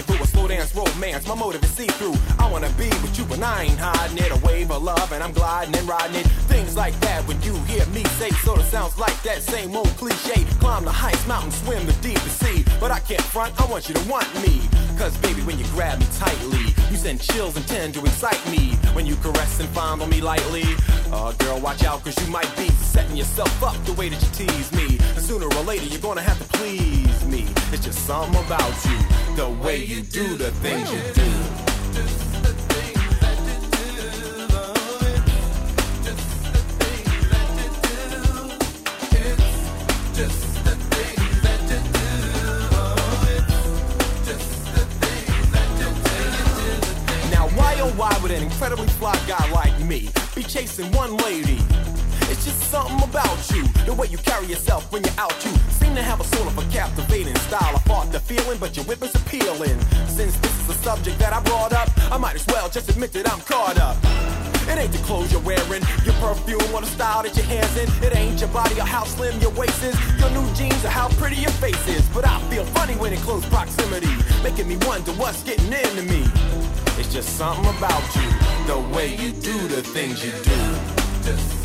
Rendezvous, 0.00 0.24
a 0.24 0.26
slow 0.26 0.48
dance 0.48 0.74
romance. 0.74 1.26
My 1.26 1.34
motive 1.34 1.62
is 1.64 1.70
see 1.70 1.86
through. 1.86 2.14
I 2.38 2.50
wanna 2.50 2.70
be 2.70 2.88
with 3.02 3.18
you, 3.18 3.24
but 3.24 3.42
I 3.42 3.64
ain't 3.64 3.78
hiding 3.78 4.18
it. 4.18 4.32
A 4.32 4.36
wave 4.46 4.70
of 4.70 4.82
love, 4.82 5.12
and 5.12 5.22
I'm 5.22 5.32
gliding 5.32 5.76
and 5.76 5.88
riding 5.88 6.16
it. 6.16 6.26
Things 6.48 6.76
like 6.76 6.98
that 7.00 7.26
when 7.26 7.40
you 7.42 7.54
hear 7.64 7.84
me 7.86 8.04
say, 8.18 8.30
sorta 8.30 8.64
sounds 8.64 8.98
like 8.98 9.20
that 9.22 9.42
same 9.42 9.74
old 9.76 9.88
cliche. 9.96 10.44
Climb 10.58 10.84
the 10.84 10.92
heights, 10.92 11.26
mountain, 11.26 11.50
swim 11.50 11.86
the 11.86 11.92
deepest 11.94 12.38
sea. 12.40 12.64
But 12.78 12.90
I 12.90 13.00
can't 13.00 13.22
front, 13.22 13.58
I 13.60 13.66
want 13.66 13.88
you 13.88 13.94
to 13.94 14.08
want 14.08 14.28
me. 14.42 14.60
Cause 14.98 15.16
baby, 15.18 15.42
when 15.42 15.58
you 15.58 15.64
grab 15.66 15.98
me 15.98 16.06
tightly, 16.18 16.69
you 16.90 16.96
send 16.96 17.20
chills 17.20 17.56
and 17.56 17.66
tend 17.68 17.94
to 17.94 18.00
excite 18.00 18.44
me. 18.50 18.74
When 18.94 19.06
you 19.06 19.14
caress 19.16 19.60
and 19.60 19.68
fondle 19.70 20.08
me 20.08 20.20
lightly, 20.20 20.64
uh, 21.12 21.32
girl, 21.32 21.60
watch 21.60 21.84
out, 21.84 22.02
cause 22.02 22.18
you 22.20 22.30
might 22.30 22.50
be 22.56 22.68
setting 22.68 23.16
yourself 23.16 23.62
up 23.62 23.76
the 23.84 23.92
way 23.92 24.08
that 24.08 24.20
you 24.20 24.46
tease 24.46 24.72
me. 24.72 24.98
And 25.14 25.24
sooner 25.24 25.46
or 25.46 25.62
later, 25.64 25.86
you're 25.86 26.00
gonna 26.00 26.22
have 26.22 26.38
to 26.38 26.58
please 26.58 27.24
me. 27.26 27.46
It's 27.72 27.84
just 27.84 28.06
something 28.06 28.44
about 28.44 28.74
you, 28.84 29.36
the 29.36 29.48
way 29.62 29.76
you 29.76 30.02
do 30.02 30.36
the 30.36 30.50
things 30.62 30.90
you 30.92 31.00
do. 31.14 31.30
Now, 40.20 40.49
incredibly 48.60 48.92
fly 49.00 49.18
guy 49.26 49.50
like 49.52 49.72
me 49.80 50.10
be 50.34 50.42
chasing 50.42 50.84
one 50.92 51.16
lady? 51.16 51.56
It's 52.28 52.44
just 52.44 52.60
something 52.70 53.02
about 53.08 53.40
you, 53.54 53.64
the 53.86 53.94
way 53.94 54.06
you 54.08 54.18
carry 54.18 54.44
yourself 54.48 54.92
when 54.92 55.02
you're 55.02 55.18
out. 55.18 55.32
You 55.46 55.50
seem 55.80 55.94
to 55.94 56.02
have 56.02 56.20
a 56.20 56.24
sort 56.24 56.46
of 56.46 56.58
a 56.58 56.70
captivating 56.70 57.34
style. 57.48 57.74
I 57.74 57.78
fought 57.88 58.12
the 58.12 58.20
feeling, 58.20 58.58
but 58.58 58.76
your 58.76 58.84
whip 58.84 59.02
is 59.02 59.14
appealing. 59.14 59.80
Since 60.08 60.36
this 60.36 60.60
is 60.60 60.68
a 60.68 60.74
subject 60.74 61.18
that 61.20 61.32
I 61.32 61.40
brought 61.40 61.72
up, 61.72 61.88
I 62.12 62.18
might 62.18 62.34
as 62.34 62.46
well 62.48 62.68
just 62.68 62.90
admit 62.90 63.14
that 63.14 63.32
I'm 63.32 63.40
caught 63.40 63.78
up. 63.80 63.96
It 64.68 64.76
ain't 64.76 64.92
the 64.92 64.98
clothes 65.08 65.32
you're 65.32 65.40
wearing, 65.40 65.82
your 66.04 66.14
perfume 66.20 66.60
or 66.74 66.82
the 66.82 66.86
style 66.86 67.22
that 67.22 67.34
your 67.34 67.46
hair's 67.46 67.74
in. 67.78 67.88
It 68.04 68.14
ain't 68.14 68.40
your 68.40 68.50
body 68.50 68.78
or 68.78 68.84
how 68.84 69.04
slim 69.04 69.40
your 69.40 69.52
waist 69.52 69.82
is, 69.82 69.96
your 70.20 70.28
new 70.36 70.46
jeans 70.52 70.84
or 70.84 70.90
how 70.90 71.08
pretty 71.16 71.36
your 71.36 71.56
face 71.64 71.88
is. 71.88 72.06
But 72.08 72.28
I 72.28 72.38
feel 72.50 72.66
funny 72.76 72.92
when 72.96 73.14
in 73.14 73.20
close 73.20 73.46
proximity, 73.46 74.12
making 74.42 74.68
me 74.68 74.76
wonder 74.86 75.12
what's 75.12 75.42
getting 75.44 75.72
into 75.72 76.02
me. 76.02 76.59
It's 77.00 77.14
just 77.14 77.38
something 77.38 77.64
about 77.78 78.14
you, 78.14 78.28
the 78.66 78.94
way 78.94 79.16
you 79.16 79.32
do 79.32 79.56
the 79.68 79.80
things 79.80 80.22
you 80.22 80.32
do. 80.44 81.59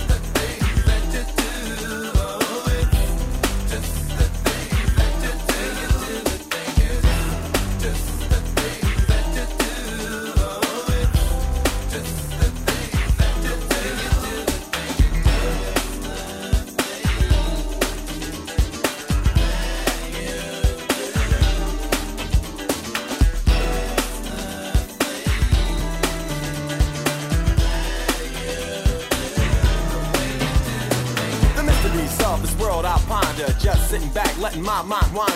My 34.88 35.02
mind 35.02 35.16
wander. 35.16 35.35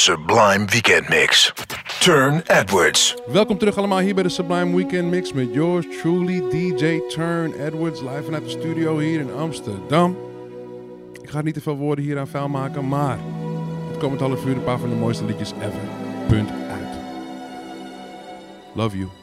Sublime 0.00 0.66
Weekend 0.66 1.08
Mix. 1.08 1.52
Turn 1.98 2.42
Edwards. 2.46 3.16
Welkom 3.26 3.58
terug 3.58 3.76
allemaal 3.76 3.98
hier 3.98 4.14
bij 4.14 4.22
de 4.22 4.28
Sublime 4.28 4.76
Weekend 4.76 5.10
Mix 5.10 5.32
met 5.32 5.54
yours 5.54 5.86
truly 6.00 6.42
DJ 6.50 7.00
Turn 7.08 7.52
Edwards. 7.52 8.00
Live 8.00 8.22
vanuit 8.24 8.44
de 8.44 8.50
studio 8.50 8.98
hier 8.98 9.20
in 9.20 9.32
Amsterdam. 9.32 10.16
Ik 11.22 11.30
ga 11.30 11.42
niet 11.42 11.54
te 11.54 11.60
veel 11.60 11.76
woorden 11.76 12.04
hier 12.04 12.18
aan 12.18 12.28
vuil 12.28 12.48
maken, 12.48 12.88
maar 12.88 13.18
het 13.88 13.98
komend 13.98 14.20
half 14.20 14.44
uur 14.44 14.56
een 14.56 14.64
paar 14.64 14.78
van 14.78 14.88
de 14.88 14.96
mooiste 14.96 15.24
liedjes 15.24 15.52
ever. 15.58 15.80
Punt 16.28 16.50
uit. 16.50 16.98
Love 18.74 18.98
you. 18.98 19.19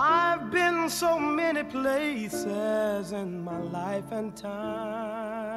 I've 0.00 0.50
been 0.50 0.88
so 0.88 1.18
many 1.18 1.64
places 1.64 3.12
in 3.12 3.42
my 3.42 3.58
life 3.58 4.12
and 4.12 4.36
time. 4.36 5.48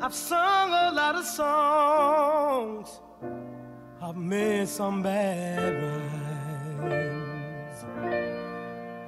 I've 0.00 0.14
sung 0.14 0.70
a 0.70 0.92
lot 0.92 1.14
of 1.16 1.24
songs. 1.24 3.00
I've 4.00 4.16
made 4.16 4.68
some 4.68 5.02
bad 5.02 5.74
rhymes. 6.80 7.84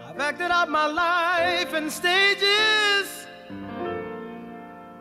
I've 0.04 0.20
acted 0.20 0.50
out 0.50 0.68
my 0.68 0.86
life 0.86 1.74
in 1.74 1.90
stages 1.90 3.23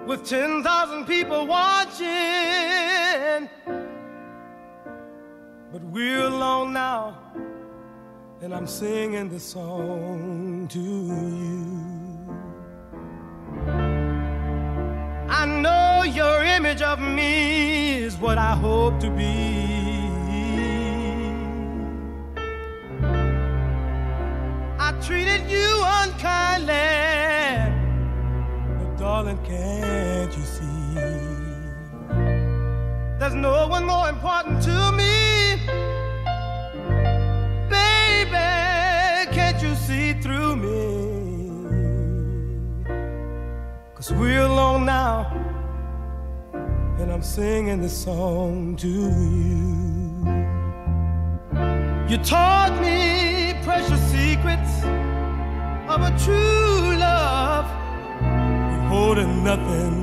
with 0.06 0.26
10,000 0.26 1.06
people 1.06 1.46
watching. 1.48 2.08
But 5.72 5.82
we're 5.84 6.26
alone 6.26 6.74
now, 6.74 7.18
and 8.42 8.54
I'm 8.54 8.68
singing 8.68 9.30
this 9.30 9.44
song 9.44 10.68
to 10.70 10.80
you. 10.80 11.84
I 15.30 15.46
know 15.46 16.04
your 16.04 16.44
image 16.44 16.82
of 16.82 17.00
me 17.00 17.96
is 17.98 18.18
what 18.18 18.38
I 18.38 18.56
hope 18.56 19.00
to 19.00 19.10
be. 19.10 20.12
I 24.80 24.92
treated 25.02 25.50
you 25.50 25.82
unkindly, 25.84 27.03
darling, 29.24 29.40
can't 29.46 30.36
you 30.38 30.44
see? 30.44 30.96
There's 33.20 33.34
no 33.34 33.68
one 33.68 33.86
more 33.86 34.10
important 34.10 34.62
to 34.64 34.92
me. 34.92 35.56
Baby, 37.70 38.32
can't 39.34 39.62
you 39.62 39.76
see 39.76 40.14
through 40.14 40.56
me? 40.58 41.12
Cause 43.96 44.12
we're 44.12 44.42
alone 44.42 44.86
now, 44.86 45.32
and 47.00 47.12
I'm 47.12 47.24
singing 47.24 47.82
this 47.82 47.98
song 48.04 48.76
to 48.78 48.88
you. 48.88 49.64
You 52.10 52.18
taught 52.24 52.78
me 52.82 53.56
precious 53.64 54.02
secrets 54.12 54.84
of 55.88 56.02
a 56.02 56.12
true 56.20 56.98
love, 56.98 57.66
holding 58.94 59.44
nothing. 59.44 59.96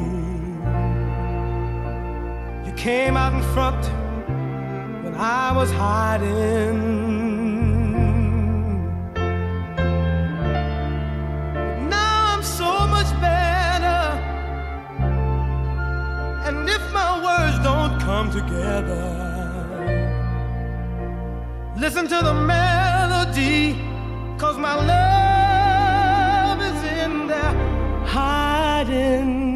You 2.66 2.72
came 2.88 3.14
out 3.22 3.32
in 3.38 3.42
front 3.54 3.82
when 5.04 5.14
I 5.14 5.46
was 5.58 5.70
hiding. 5.70 6.76
Now 11.96 12.16
I'm 12.32 12.44
so 12.60 12.72
much 12.94 13.10
better. 13.28 14.02
And 16.46 16.56
if 16.76 16.82
my 17.00 17.10
words 17.26 17.56
don't 17.68 17.94
come 18.08 18.28
together, 18.40 19.06
listen 21.84 22.04
to 22.14 22.18
the 22.28 22.36
melody, 22.52 23.58
cause 24.42 24.56
my 24.68 24.74
love 24.90 25.29
hiding. 28.80 29.49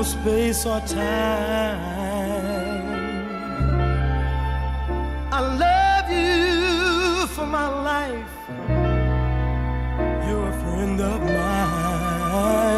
No 0.00 0.06
space 0.06 0.64
or 0.64 0.80
time. 0.80 1.78
I 5.30 5.40
love 5.64 6.08
you 6.10 7.26
for 7.34 7.46
my 7.46 7.68
life. 7.90 8.36
You're 10.26 10.48
a 10.48 10.56
friend 10.62 11.00
of 11.00 11.20
mine. 11.20 12.69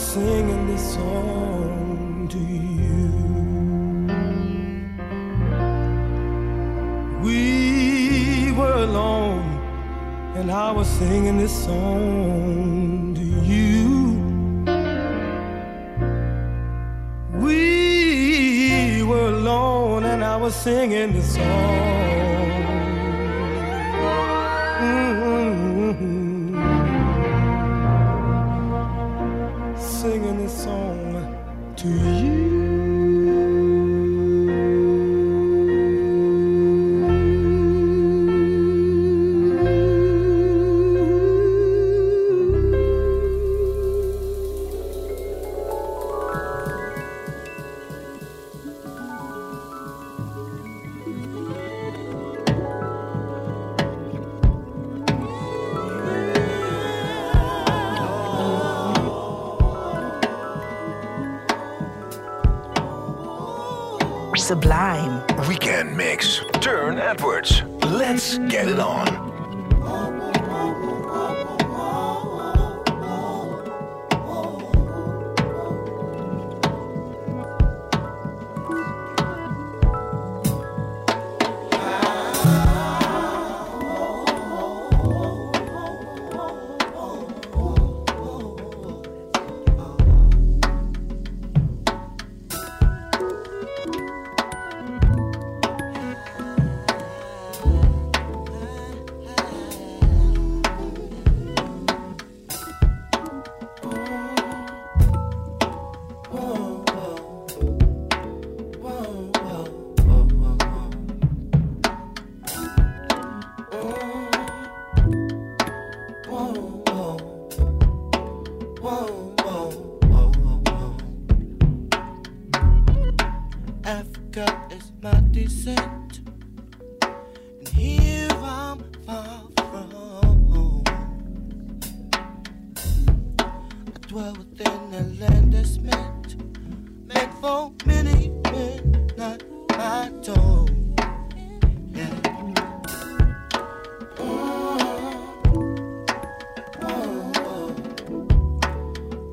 Singing 0.00 0.66
this 0.66 0.94
song 0.94 2.26
to 2.30 2.38
you. 2.38 3.10
We 7.22 8.52
were 8.52 8.82
alone, 8.88 9.44
and 10.36 10.50
I 10.50 10.72
was 10.72 10.88
singing 10.88 11.38
this 11.38 11.64
song 11.64 13.14
to 13.14 13.26
you. 13.52 13.88
We 17.44 19.02
were 19.02 19.28
alone, 19.28 20.04
and 20.04 20.24
I 20.24 20.36
was 20.36 20.54
singing 20.54 21.12
this 21.12 21.34
song. 21.34 21.89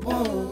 Blood 0.07 0.46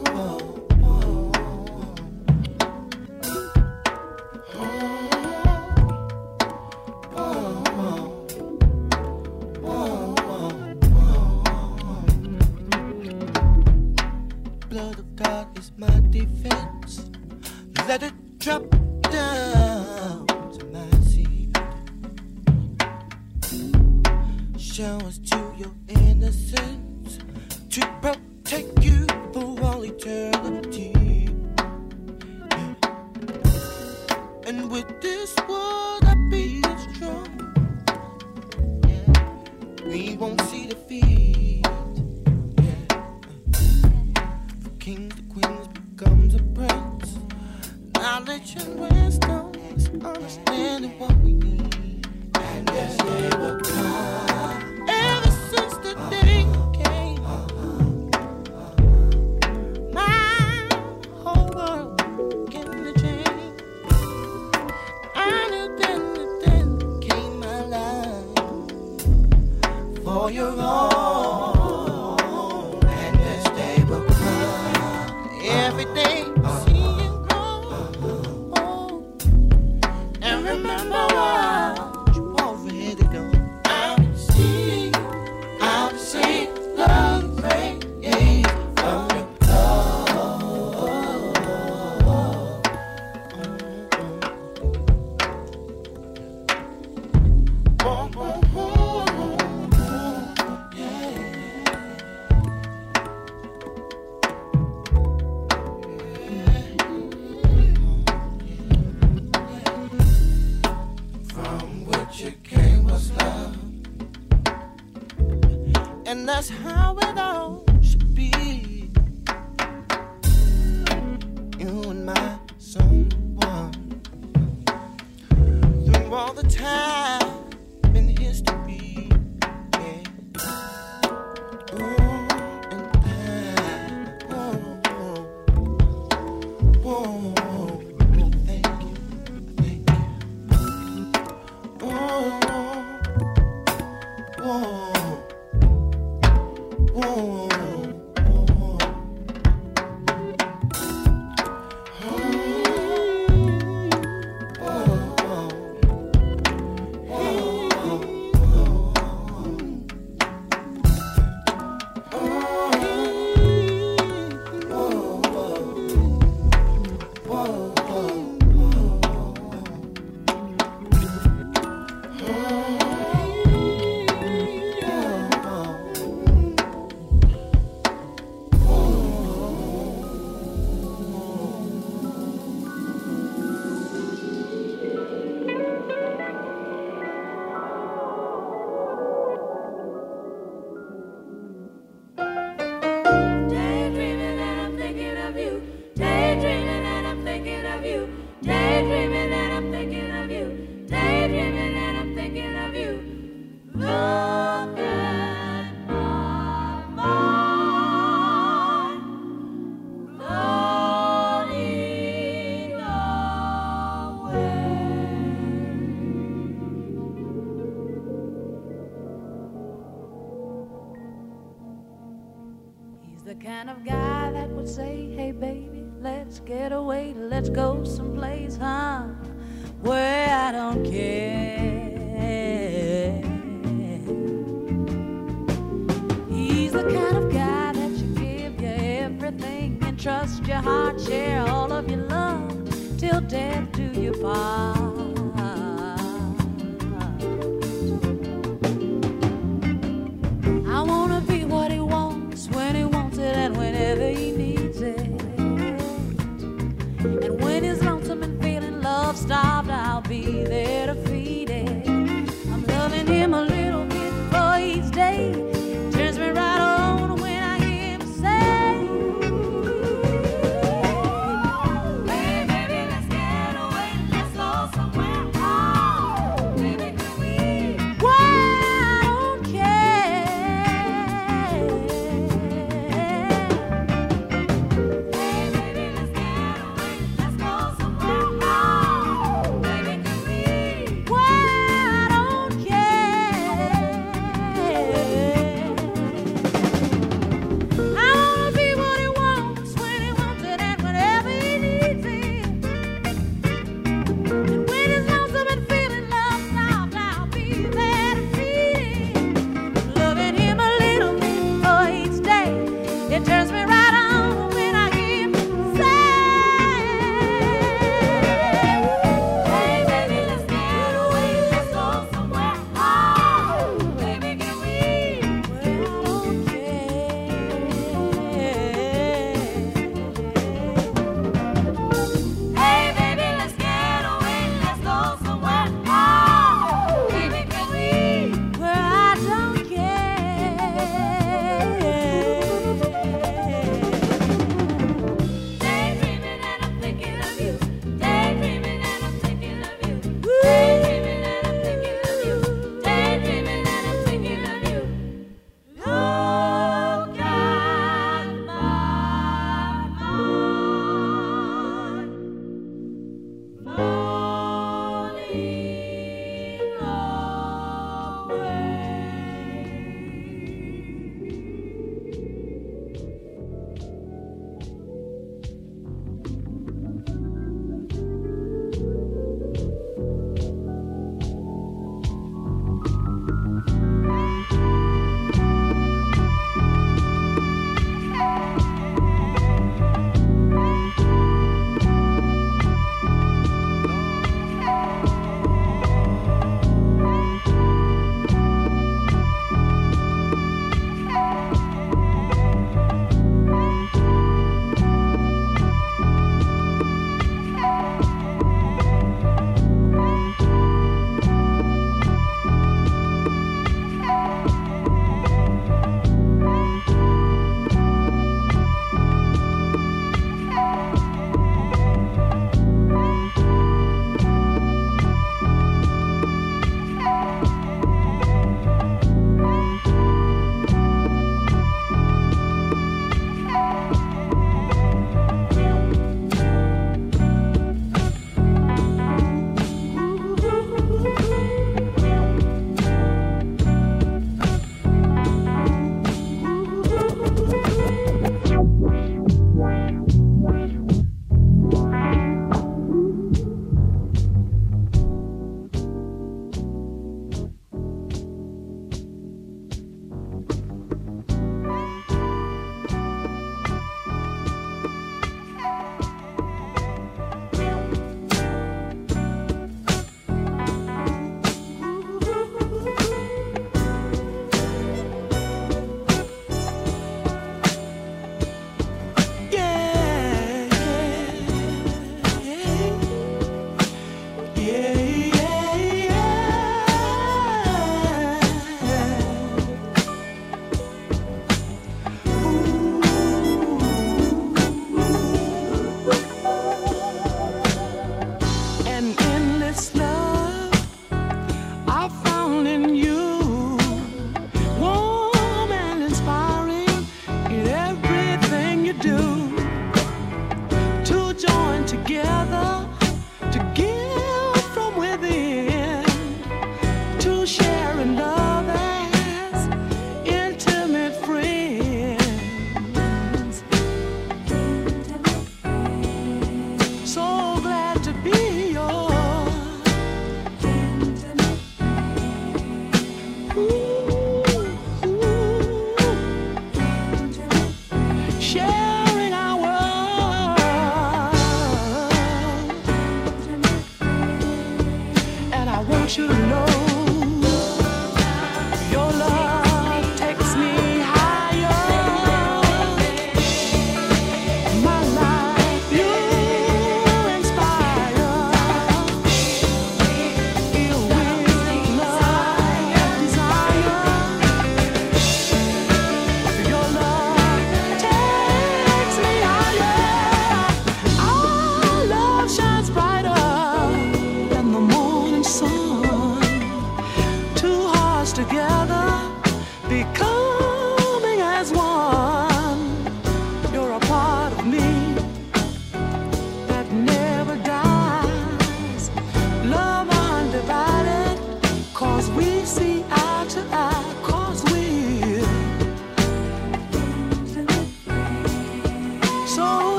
And 116.16 116.26
that's 116.26 116.50